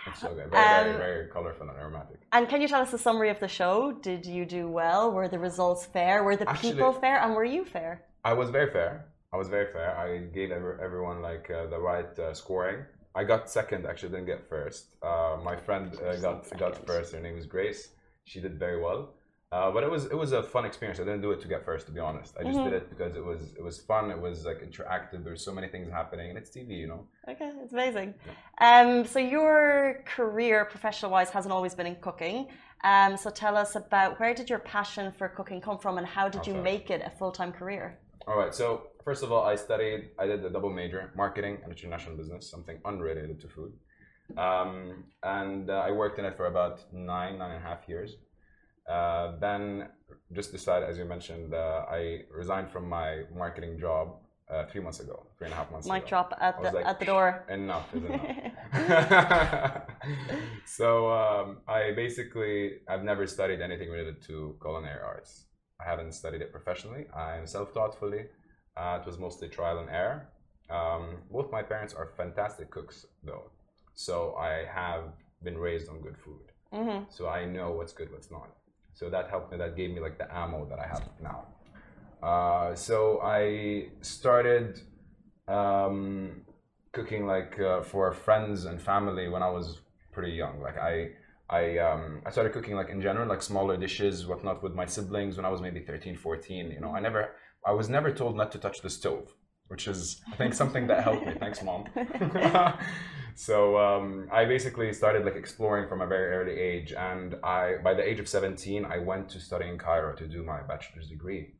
[0.08, 0.50] It's so good.
[0.52, 2.20] Very, Um, very, very colorful and aromatic.
[2.32, 3.92] And can you tell us a summary of the show?
[3.92, 5.12] Did you do well?
[5.12, 6.24] Were the results fair?
[6.24, 7.18] Were the Actually- people fair?
[7.24, 8.04] And were you fair?
[8.24, 9.06] I was very fair.
[9.34, 9.90] I was very fair.
[9.98, 12.86] I gave everyone like uh, the right uh, scoring.
[13.16, 13.86] I got second.
[13.86, 14.82] Actually, didn't get first.
[15.02, 17.14] Uh, my friend uh, got got first.
[17.14, 17.82] Her name was Grace.
[18.26, 19.14] She did very well.
[19.52, 21.00] Uh, but it was it was a fun experience.
[21.00, 22.36] I didn't do it to get first, to be honest.
[22.40, 22.64] I just Mhm.
[22.66, 24.10] did it because it was it was fun.
[24.12, 25.24] It was like interactive.
[25.24, 27.08] There's so many things happening, and it's TV, you know.
[27.30, 28.16] Okay, it's amazing.
[28.60, 32.48] Um, so your career, professional wise, hasn't always been in cooking.
[32.84, 36.28] Um, so tell us about where did your passion for cooking come from, and how
[36.28, 36.64] did you Okay.
[36.64, 38.00] make it a full time career?
[38.28, 38.54] All right.
[38.54, 40.10] So first of all, I studied.
[40.18, 43.74] I did a double major, marketing and international business, something unrelated to food.
[44.38, 48.18] Um, and uh, I worked in it for about nine, nine and a half years.
[48.90, 49.90] Uh, then
[50.34, 54.18] just decided, as you mentioned, uh, I resigned from my marketing job
[54.50, 56.10] uh, three months ago, three and a half months Mic ago.
[56.10, 57.46] drop at the like, at the door.
[57.50, 58.22] Enough is enough.
[60.66, 65.46] so um, I basically I've never studied anything related to culinary arts.
[65.80, 67.06] I haven't studied it professionally.
[67.16, 68.26] I'm self-taught fully.
[68.78, 70.30] Uh, it was mostly trial and error.
[70.70, 73.52] Um, both my parents are fantastic cooks, though,
[73.94, 76.46] so I have been raised on good food.
[76.72, 78.50] hmm So I know what's good, what's not.
[78.96, 79.58] So that helped me.
[79.58, 81.48] That gave me like the ammo that I have now.
[82.24, 84.80] Uh, so I started
[85.48, 86.42] um,
[86.94, 89.82] cooking like uh, for friends and family when I was
[90.14, 90.62] pretty young.
[90.62, 91.10] Like I,
[91.50, 95.36] I, um, I started cooking like in general, like smaller dishes, whatnot, with my siblings
[95.36, 96.72] when I was maybe 13, 14.
[96.72, 97.32] You know, I never,
[97.66, 99.36] I was never told not to touch the stove,
[99.68, 101.34] which is I think something that helped me.
[101.40, 101.86] Thanks, mom.
[103.36, 107.94] so um, I basically started like exploring from a very early age, and I by
[107.94, 111.56] the age of 17, I went to study in Cairo to do my bachelor's degree,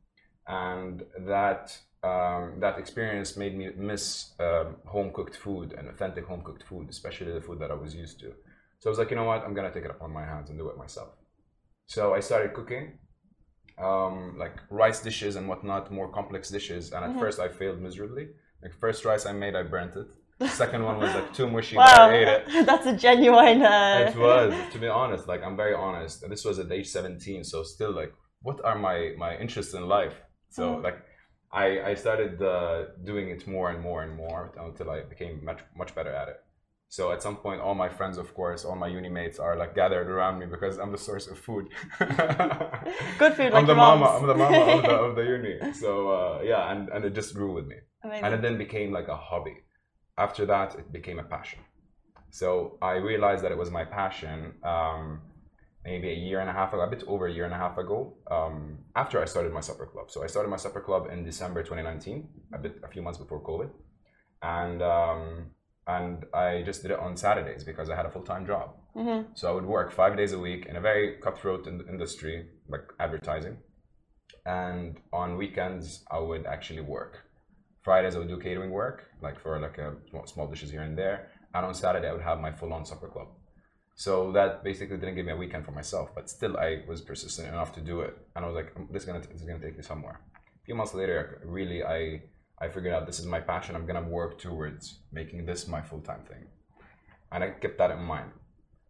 [0.46, 6.42] and that um, that experience made me miss um, home cooked food and authentic home
[6.42, 8.32] cooked food, especially the food that I was used to.
[8.78, 10.58] So I was like, you know what, I'm gonna take it upon my hands and
[10.58, 11.08] do it myself.
[11.86, 12.98] So I started cooking,
[13.78, 16.92] um, like rice dishes and whatnot, more complex dishes.
[16.92, 17.18] And at Mhm.
[17.18, 18.28] first, I failed miserably.
[18.62, 20.08] Like first rice I made, I burnt it.
[20.50, 22.66] Second one was like too mushy, Wow, but I ate it.
[22.70, 23.62] that's a genuine.
[23.62, 24.06] Uh...
[24.10, 26.22] It was, to be honest, like I'm very honest.
[26.22, 28.12] And this was at age 17, so still like,
[28.42, 30.14] what are my my interests in life?
[30.50, 30.82] So Mm.
[30.84, 30.98] like,
[31.52, 35.60] I I started uh, doing it more and more and more until I became much
[35.74, 36.38] much better at it.
[36.88, 39.74] So at some point, all my friends, of course, all my uni mates are like
[39.74, 41.68] gathered around me because I'm the source of food.
[41.98, 44.06] Good food, I'm like the mama.
[44.06, 45.72] I'm the mama of the, of the uni.
[45.72, 48.24] So uh, yeah, and, and it just grew with me Amazing.
[48.24, 49.56] and it then became like a hobby.
[50.16, 51.58] After that, it became a passion.
[52.30, 55.20] So I realized that it was my passion um,
[55.84, 57.78] maybe a year and a half ago, a bit over a year and a half
[57.78, 60.10] ago, um, after I started my supper club.
[60.10, 63.40] So I started my supper club in December 2019, a bit a few months before
[63.42, 63.70] COVID,
[64.42, 65.50] and um,
[65.86, 68.70] and I just did it on Saturdays because I had a full time job.
[68.94, 72.48] hmm So I would work five days a week in a very cutthroat in- industry,
[72.68, 73.56] like advertising.
[74.44, 77.18] And on weekends, I would actually work.
[77.82, 80.96] Fridays, I would do catering work, like for like a small, small dishes here and
[80.98, 81.30] there.
[81.54, 83.28] And on Saturday, I would have my full-on supper club.
[83.94, 87.48] So that basically didn't give me a weekend for myself, but still, I was persistent
[87.48, 88.14] enough to do it.
[88.34, 90.20] And I was like, "Um, this is gonna, this is gonna take me somewhere.
[90.34, 92.22] A few months later, really, I,
[92.58, 93.76] I figured out this is my passion.
[93.76, 96.46] I'm gonna work towards making this my full-time thing,
[97.32, 98.30] and I kept that in mind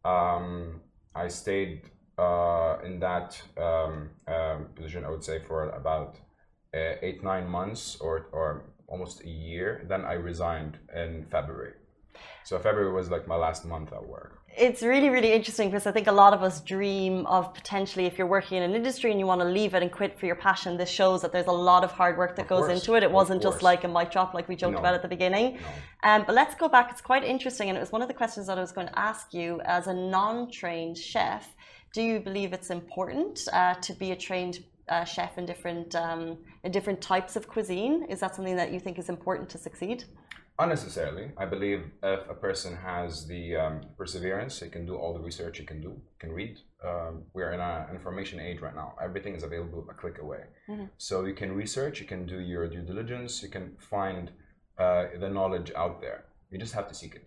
[0.06, 0.80] um,
[1.14, 6.16] I stayed uh, in that um, um, position, I would say, for about
[6.74, 9.84] uh, eight, nine months or, or almost a year.
[9.88, 11.74] Then I resigned in February.
[12.44, 14.40] So February was like my last month at work.
[14.56, 18.16] It's really, really interesting because I think a lot of us dream of potentially if
[18.16, 20.36] you're working in an industry and you want to leave it and quit for your
[20.36, 22.94] passion, this shows that there's a lot of hard work that Of goes course, into
[22.94, 23.02] it.
[23.02, 24.78] It of wasn't just like a mic drop like we joked No.
[24.78, 25.58] about at the beginning.
[26.04, 26.10] No.
[26.10, 26.90] Um, but let's go back.
[26.90, 28.98] It's quite interesting, and it was one of the questions that I was going to
[28.98, 29.60] ask you.
[29.66, 31.54] As a non-trained chef,
[31.92, 36.38] do you believe it's important uh, to be a trained uh, chef in different um,
[36.64, 38.06] in different types of cuisine?
[38.08, 40.04] Is that something that you think is important to succeed?
[40.58, 41.32] Unnecessarily.
[41.36, 45.58] I believe if a person has the um, perseverance, he can do all the research
[45.58, 46.56] he can do, can read.
[46.82, 48.94] Um, we're in an information age right now.
[49.02, 50.44] Everything is available a click away.
[50.68, 50.88] Mhm.
[50.96, 54.30] So you can research, you can do your due diligence, you can find
[54.78, 56.24] uh, the knowledge out there.
[56.50, 57.24] You just have to seek it.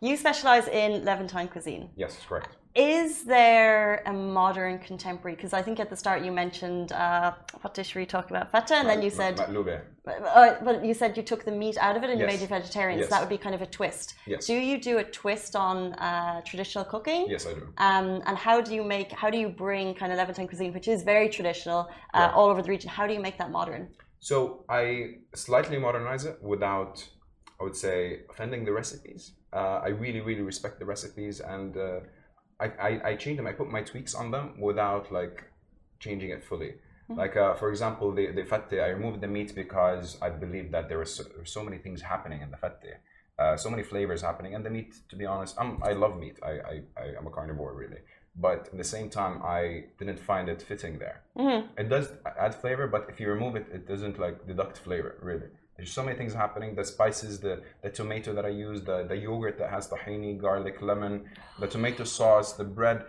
[0.00, 1.90] You specialize in Levantine cuisine.
[1.96, 2.56] Yes, correct.
[2.74, 5.36] Is there a modern contemporary?
[5.36, 8.50] Because I think at the start you mentioned uh, what dish were you talking about?
[8.50, 12.02] Fatte, and then you said, uh, but you said you took the meat out of
[12.02, 13.02] it and you made it vegetarian.
[13.02, 14.14] So that would be kind of a twist.
[14.26, 14.46] Yes.
[14.46, 17.26] Do you do a twist on uh, traditional cooking?
[17.28, 17.68] Yes, I do.
[17.76, 19.12] Um, and how do you make?
[19.12, 21.80] How do you bring kind of Levantine cuisine, which is very traditional,
[22.14, 22.32] uh, Yeah.
[22.32, 22.88] all over the region?
[22.88, 23.88] How do you make that modern?
[24.20, 27.06] So I slightly modernize it without,
[27.60, 29.32] I would say, offending the recipes.
[29.52, 32.00] Uh, I really, really respect the recipes, and uh,
[32.64, 33.46] I, I, I change them.
[33.46, 35.36] I put my tweaks on them without like
[36.04, 36.72] changing it fully.
[37.22, 40.84] Like uh, for example, the the fatte, I removed the meat because I believe that
[40.88, 42.92] there was so, so many things happening in the fatte,
[43.38, 44.90] uh, so many flavors happening, and the meat.
[45.10, 46.38] To be honest, I'm, I love meat.
[46.42, 48.00] I, I, I am a carnivore really,
[48.46, 51.18] but at the same time, I didn't find it fitting there.
[51.76, 52.06] It does
[52.44, 55.48] add flavor, but if you remove it, it doesn't like deduct flavor really.
[55.76, 56.74] There's so many things happening.
[56.74, 60.82] The spices, the, the tomato that I use, the, the yogurt that has tahini, garlic,
[60.82, 61.24] lemon,
[61.58, 63.04] the tomato sauce, the bread,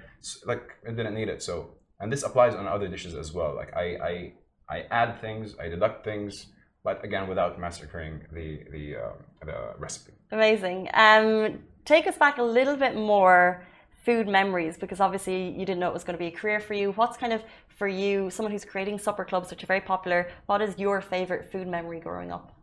[0.46, 1.44] like it didn't need it.
[1.44, 3.54] So, and this applies on other dishes as well.
[3.56, 4.34] Like I, I,
[4.70, 6.48] I add things, I deduct things,
[6.84, 9.14] but again without massacring the the, um,
[9.46, 10.14] the recipe.
[10.32, 10.90] Amazing.
[10.94, 13.66] Um, take us back a little bit more
[14.04, 16.74] food memories because obviously you didn't know it was going to be a career for
[16.74, 16.92] you.
[16.92, 17.42] What's kind of
[17.78, 21.52] for you, someone who's creating supper clubs, which are very popular, what is your favorite
[21.52, 22.54] food memory growing up?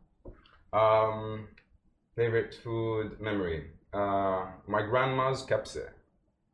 [0.72, 1.48] Um,
[2.16, 3.66] favorite food memory.
[3.92, 5.88] Uh, my grandma's kebse.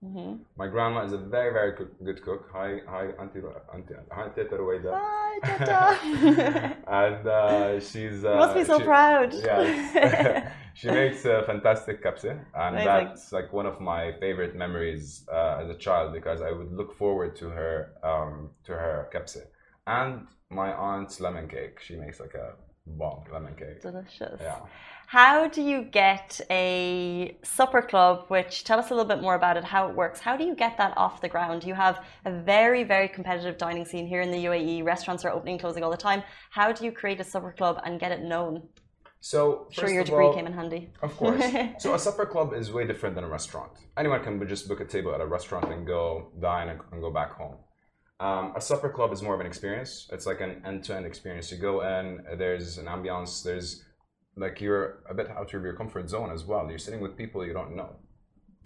[0.02, 2.48] Hmm My grandma is a very very good, good cook.
[2.52, 3.40] Hi hi auntie
[3.74, 4.92] auntie hi Teta Ruwaida.
[4.92, 6.76] Hi, Tata.
[7.02, 9.34] and uh, she's uh, must be so she- proud.
[9.50, 12.84] Yes, she makes a fantastic kapse, and Amazing.
[12.84, 16.94] that's like one of my favorite memories uh, as a child because I would look
[16.96, 19.38] forward to her um, to her kapse
[19.86, 21.80] and my aunt's lemon cake.
[21.80, 22.54] She makes like a
[22.86, 23.82] bomb lemon cake.
[23.82, 24.40] Delicious.
[24.40, 24.60] Yeah.
[25.08, 29.56] How do you get a supper club, which tell us a little bit more about
[29.56, 30.18] it, how it works?
[30.18, 31.62] How do you get that off the ground?
[31.62, 34.84] You have a very, very competitive dining scene here in the UAE.
[34.84, 36.24] Restaurants are opening closing all the time.
[36.50, 38.62] How do you create a supper club and get it known?
[39.20, 40.90] So Sure, your degree all- came in handy.
[41.02, 41.44] Of course.
[41.78, 43.72] so a supper club is way different than a restaurant.
[43.96, 47.10] Anyone can just book a table at a restaurant and go dine and, and go
[47.12, 47.56] back home.
[48.18, 50.08] Um, a supper club is more of an experience.
[50.10, 51.52] It's like an end-to-end experience.
[51.52, 53.84] You go in, there's an ambiance, there's
[54.36, 56.68] like you're a bit out of your comfort zone as well.
[56.68, 57.96] You're sitting with people you don't know.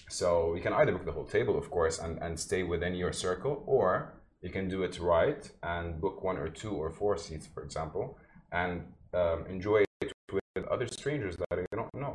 [0.09, 3.13] So you can either book the whole table, of course, and, and stay within your
[3.13, 7.47] circle, or you can do it right and book one or two or four seats,
[7.53, 8.19] for example,
[8.53, 8.85] and
[9.15, 12.15] um, enjoy it with other strangers that you don't know.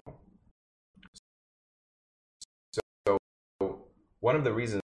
[3.08, 3.18] So
[4.20, 4.82] one of the reasons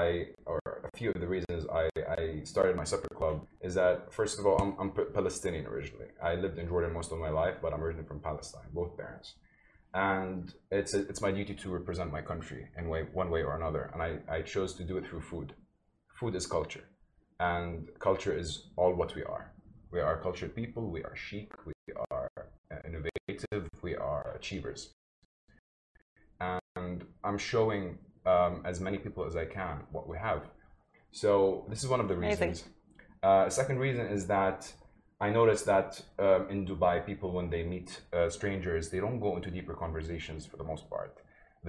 [0.00, 0.06] I
[0.46, 1.84] or a few of the reasons I,
[2.18, 3.36] I started my supper club
[3.68, 6.10] is that first of all I'm, I'm Palestinian originally.
[6.30, 9.28] I lived in Jordan most of my life, but I'm originally from Palestine, both parents.
[9.92, 10.42] And
[10.78, 14.00] it's it's my duty to represent my country in way one way or another, and
[14.08, 15.48] I, I chose to do it through food.
[16.18, 16.86] Food is culture,
[17.40, 19.44] and culture is all what we are.
[19.94, 20.82] We are cultured people.
[20.96, 21.50] We are chic.
[21.70, 21.74] We
[22.12, 23.62] are uh, innovative.
[23.82, 24.80] We are achievers.
[26.76, 27.98] And I'm showing
[28.30, 30.42] um, as many people as I can what we have.
[31.22, 31.30] So
[31.70, 32.64] this is one of the reasons.
[33.22, 34.60] Uh, second reason is that
[35.20, 39.36] I noticed that um, in Dubai, people when they meet uh, strangers, they don't go
[39.36, 41.14] into deeper conversations for the most part.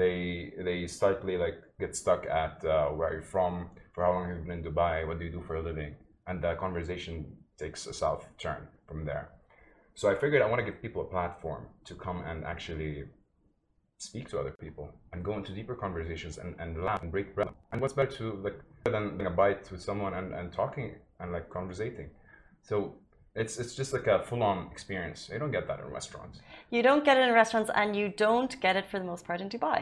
[0.01, 3.53] They they slightly like get stuck at uh, where are you from,
[3.93, 5.93] for how long have you been in Dubai, what do you do for a living,
[6.27, 7.15] and the conversation
[7.57, 9.25] takes a south turn from there.
[9.99, 12.93] So I figured I want to give people a platform to come and actually
[14.09, 17.49] speak to other people and go into deeper conversations and, and laugh and break bread.
[17.71, 20.87] And what's better to like than having a bite with someone and, and talking
[21.19, 22.09] and like conversating.
[22.69, 22.75] So
[23.41, 25.19] It's it's just like a full-on experience.
[25.33, 26.35] You don't get that in restaurants.
[26.75, 29.39] You don't get it in restaurants, and you don't get it for the most part
[29.43, 29.81] in Dubai.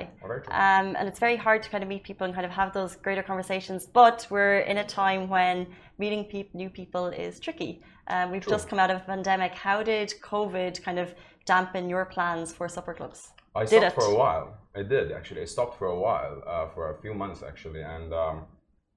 [0.65, 2.91] Um, and it's very hard to kind of meet people and kind of have those
[3.05, 3.82] greater conversations.
[4.01, 5.57] But we're in a time when
[6.03, 7.72] meeting peop new people is tricky.
[8.13, 8.55] Um, we've True.
[8.55, 9.51] just come out of a pandemic.
[9.67, 11.07] How did COVID kind of
[11.51, 13.20] dampen your plans for supper clubs?
[13.55, 13.93] I stopped it?
[13.93, 14.57] for a while.
[14.75, 15.41] I did actually.
[15.41, 18.45] I stopped for a while, uh, for a few months actually, and um,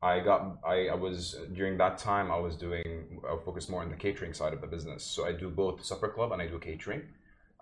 [0.02, 0.58] I got.
[0.66, 2.30] I, I was during that time.
[2.30, 3.20] I was doing.
[3.28, 5.04] I focused more on the catering side of the business.
[5.04, 7.02] So I do both supper club and I do catering.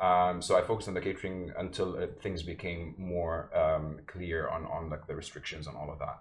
[0.01, 4.65] Um, so I focused on the catering until uh, things became more um, clear on
[4.67, 6.19] on like the restrictions and all of that.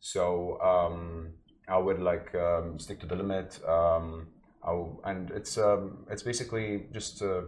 [0.00, 1.28] So um,
[1.68, 3.60] I would like um, stick to the limit.
[3.66, 4.26] Um,
[4.62, 4.72] I
[5.04, 7.42] and it's um, it's basically just uh,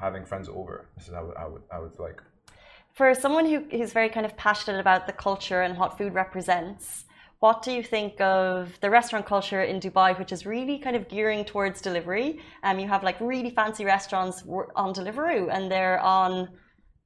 [0.00, 0.86] having friends over.
[0.96, 2.22] This is how how it, how it's like.
[2.94, 7.04] For someone who who's very kind of passionate about the culture and what food represents,
[7.40, 11.08] what do you think of the restaurant culture in Dubai, which is really kind of
[11.08, 12.40] gearing towards delivery?
[12.64, 14.42] Um, you have like really fancy restaurants
[14.74, 16.48] on Deliveroo, and they're on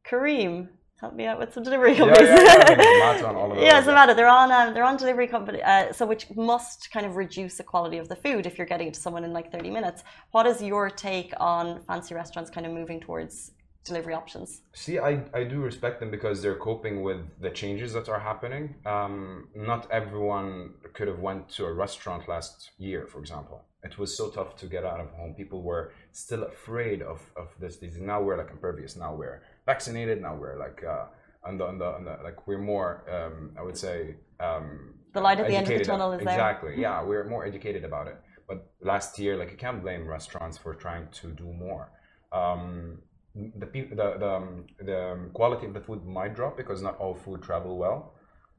[0.08, 0.68] Careem.
[1.02, 2.28] Help me out with some delivery companies.
[2.28, 4.06] yeah, yeah, I think Zomato all of yeah, those, yeah.
[4.06, 4.14] Zomato.
[4.14, 7.64] They're on um, they're on delivery company, uh, so which must kind of reduce the
[7.64, 10.04] quality of the food if you're getting it to someone in like 30 minutes.
[10.30, 13.50] What is your take on fancy restaurants kind of moving towards
[13.84, 14.60] delivery options?
[14.74, 18.76] See, I, I do respect them because they're coping with the changes that are happening.
[18.86, 23.64] Um, not everyone could have went to a restaurant last year, for example.
[23.82, 25.34] It was so tough to get out of home.
[25.34, 28.00] People were still afraid of, of this disease.
[28.00, 28.94] Now we're like impervious.
[28.94, 30.20] Now we're vaccinated.
[30.20, 31.06] Now we're like uh,
[31.44, 33.04] on the, on the, on the like we're more.
[33.10, 36.34] Um, I would say um, The light at the end of the tunnel is there.
[36.34, 36.80] Exactly.
[36.80, 38.16] Yeah, we're more educated about it.
[38.48, 41.90] But last year, like you can't blame restaurants for trying to do more.
[42.32, 42.98] Um,
[43.34, 47.42] the, the the um, the quality of the food might drop because not all food
[47.42, 48.14] travel well.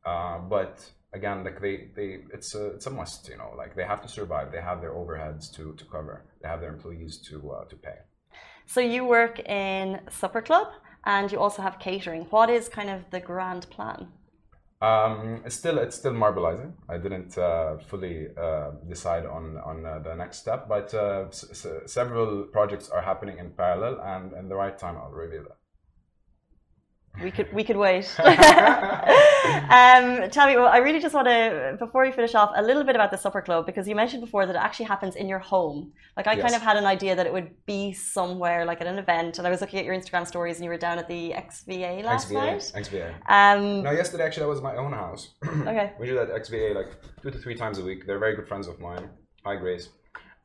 [0.05, 3.29] Uh, but again, like they, they it's a it's a must.
[3.29, 4.51] You know, like they have to survive.
[4.51, 6.25] They have their overheads to, to cover.
[6.41, 7.99] They have their employees to uh, to pay.
[8.65, 10.67] So you work in supper club
[11.05, 12.25] and you also have catering.
[12.29, 14.07] What is kind of the grand plan?
[14.81, 16.73] Um, it's still it's still marbleizing.
[16.89, 22.43] I didn't uh, fully uh, decide on on uh, the next step, but uh, several
[22.43, 25.57] projects are happening in parallel, and in the right time, I'll reveal that.
[27.21, 28.11] We could we could wait.
[28.19, 28.29] um,
[30.31, 32.95] tell me, well, I really just want to before we finish off a little bit
[32.95, 35.91] about the supper club because you mentioned before that it actually happens in your home.
[36.17, 38.97] Like I kind of had an idea that it would be somewhere like at an
[38.97, 41.31] event, and I was looking at your Instagram stories and you were down at the
[41.31, 42.71] XVA last XVA, night.
[42.75, 43.13] XVA.
[43.29, 45.35] Um, No, yesterday actually that was my own house.
[45.45, 45.93] okay.
[45.99, 46.91] We do that XVA like
[47.21, 48.07] two to three times a week.
[48.07, 49.09] They're very good friends of mine.
[49.45, 49.89] Hi, Grace.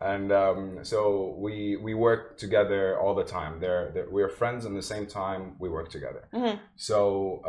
[0.01, 3.59] And um, so we we work together all the time.
[3.59, 6.29] They're, they're we're friends, and the same time we work together.
[6.33, 6.61] Mhm.
[6.77, 7.01] So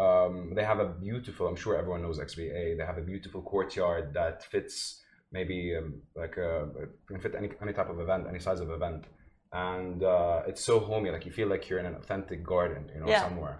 [0.05, 1.47] um, they have a beautiful.
[1.47, 2.75] I'm sure everyone knows XVA.
[2.77, 6.67] They have a beautiful courtyard that fits maybe um, like a
[7.07, 9.05] can fit any any type of event, any size of event,
[9.53, 11.11] and uh, it's so homey.
[11.11, 13.21] Like you feel like you're in an authentic garden, you know, Yeah.
[13.27, 13.59] somewhere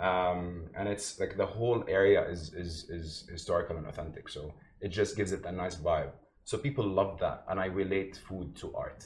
[0.00, 4.88] um, and it's like the whole area is, is is historical and authentic so it
[4.88, 6.10] just gives it a nice vibe
[6.44, 9.04] so people love that and i relate food to art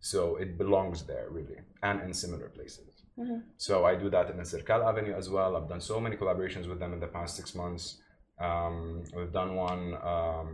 [0.00, 3.42] so it belongs there really and in similar places Mhm.
[3.66, 6.78] so i do that in Alserkal avenue as well i've done so many collaborations with
[6.82, 7.84] them in the past six months
[8.48, 10.48] um, we've done one um,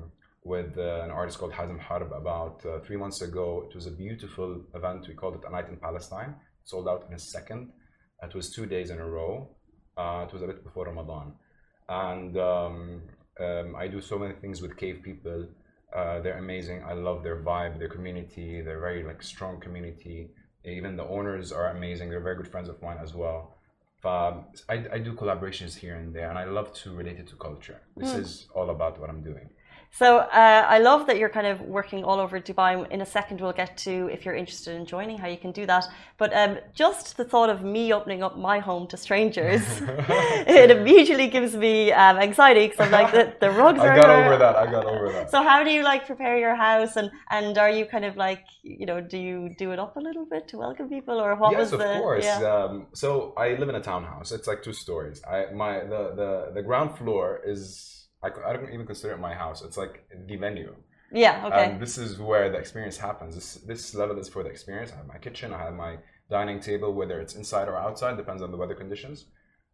[0.44, 3.46] with uh, an artist called Hazem Harb about uh, three months ago.
[3.68, 5.06] It was a beautiful event.
[5.08, 6.34] We called it A Night in Palestine.
[6.64, 7.70] Sold out in a second.
[8.22, 9.48] It was two days in a row.
[9.96, 11.32] Uh, it was a bit before Ramadan.
[11.88, 13.02] And um,
[13.40, 15.46] um, I do so many things with cave people.
[15.94, 16.84] Uh, they're amazing.
[16.84, 18.60] I love their vibe, their community.
[18.60, 20.30] They're very like strong community.
[20.64, 22.10] Even the owners are amazing.
[22.10, 23.56] They're very good friends of mine as well.
[24.04, 27.36] Um, I, I do collaborations here and there, and I love to relate it to
[27.36, 27.80] culture.
[27.96, 29.50] This is all about what I'm doing.
[29.90, 32.88] So uh, I love that you're kind of working all over Dubai.
[32.90, 35.66] In a second, we'll get to if you're interested in joining, how you can do
[35.66, 35.86] that.
[36.18, 39.62] But um, just the thought of me opening up my home to strangers,
[40.46, 43.92] it immediately gives me um, anxiety because I'm like the, the rugs are.
[43.92, 44.56] I got over that.
[44.56, 45.30] I got over that.
[45.30, 48.44] So how do you like prepare your house and and are you kind of like
[48.62, 51.52] you know do you do it up a little bit to welcome people or what
[51.52, 52.24] yes, was of the course.
[52.24, 54.32] yeah Um, so I live in a townhouse.
[54.32, 55.22] It's like two stories.
[55.24, 59.34] I my the the, the ground floor is I, I don't even consider it my
[59.34, 59.62] house.
[59.62, 59.94] It's like
[60.28, 60.74] the venue.
[61.24, 63.32] yeah okay And this is where the experience happens.
[63.38, 64.90] This this level is for the experience.
[64.94, 65.48] I have my kitchen.
[65.58, 65.92] I have my
[66.36, 69.18] dining table, whether it's inside or outside, depends on the weather conditions.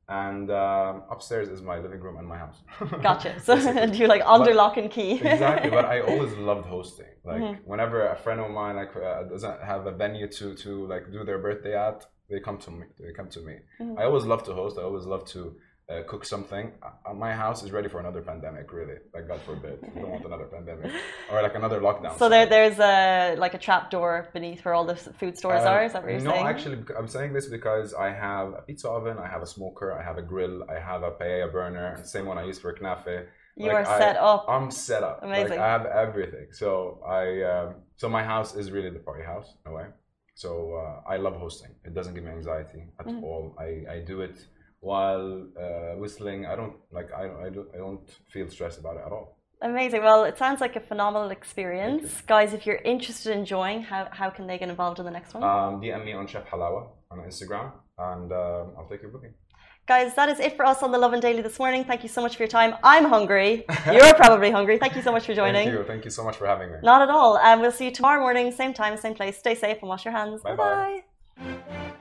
[0.06, 2.58] And um, upstairs is my living room and my house.
[3.08, 3.90] gotcha so Basically.
[3.92, 7.40] do you like under But- lock and key exactly but i always loved hosting like
[7.42, 7.54] Mhm.
[7.70, 11.20] whenever a friend of mine like uh, doesn't have a venue to to like do
[11.28, 13.98] their birthday at they come to me they come to me Mhm.
[14.00, 15.40] i always love to host i always love to
[15.90, 16.72] uh, cook something.
[16.82, 18.94] Uh, my house is ready for another pandemic, really.
[19.12, 20.90] Like God forbid, we don't want another pandemic
[21.30, 22.18] or like another lockdown.
[22.18, 25.68] So there, there's a like a trap door beneath where all the food stores Uh,
[25.72, 25.84] are.
[25.84, 26.46] Is that what you're no, saying?
[26.46, 30.02] actually, I'm saying this because I have a pizza oven, I have a smoker, I
[30.02, 33.26] have a grill, I have a paella burner, same one I use for knafe.
[33.56, 34.46] you Like, are I- set up.
[34.48, 35.20] I'm set up.
[35.22, 35.50] Amazing.
[35.50, 36.46] Like I have everything.
[36.52, 36.70] So
[37.06, 37.68] I um,
[38.00, 39.86] so my house is really the party house in a way.
[40.34, 40.50] So
[40.82, 41.72] uh, I love hosting.
[41.84, 43.22] It doesn't give me anxiety at Mm.
[43.22, 43.44] all.
[43.66, 44.36] I, I do it
[44.84, 46.46] while uh, whistling.
[46.52, 49.26] I don't like I, I don't I don't feel stressed about it at all.
[49.62, 50.02] Amazing.
[50.02, 52.52] Well, it sounds like a phenomenal experience, guys.
[52.52, 55.42] If you're interested in joining, how how can they get involved in the next one?
[55.42, 57.72] Um, DM me on Chef Halawa on Instagram,
[58.10, 59.34] and um, I'll take your booking.
[59.86, 61.84] Guys, that is it for us on the Lovin Daily this morning.
[61.84, 62.74] Thank you so much for your time.
[62.82, 63.64] I'm hungry.
[63.92, 64.78] You're probably hungry.
[64.78, 65.66] Thank you so much for joining.
[65.66, 65.84] Thank you.
[65.84, 66.78] Thank you so much for having me.
[66.82, 67.36] Not at all.
[67.36, 69.36] And we'll see you tomorrow morning, same time, same place.
[69.36, 70.40] Stay safe and wash your hands.
[70.42, 71.02] Bye-bye.
[71.36, 71.94] Bye bye.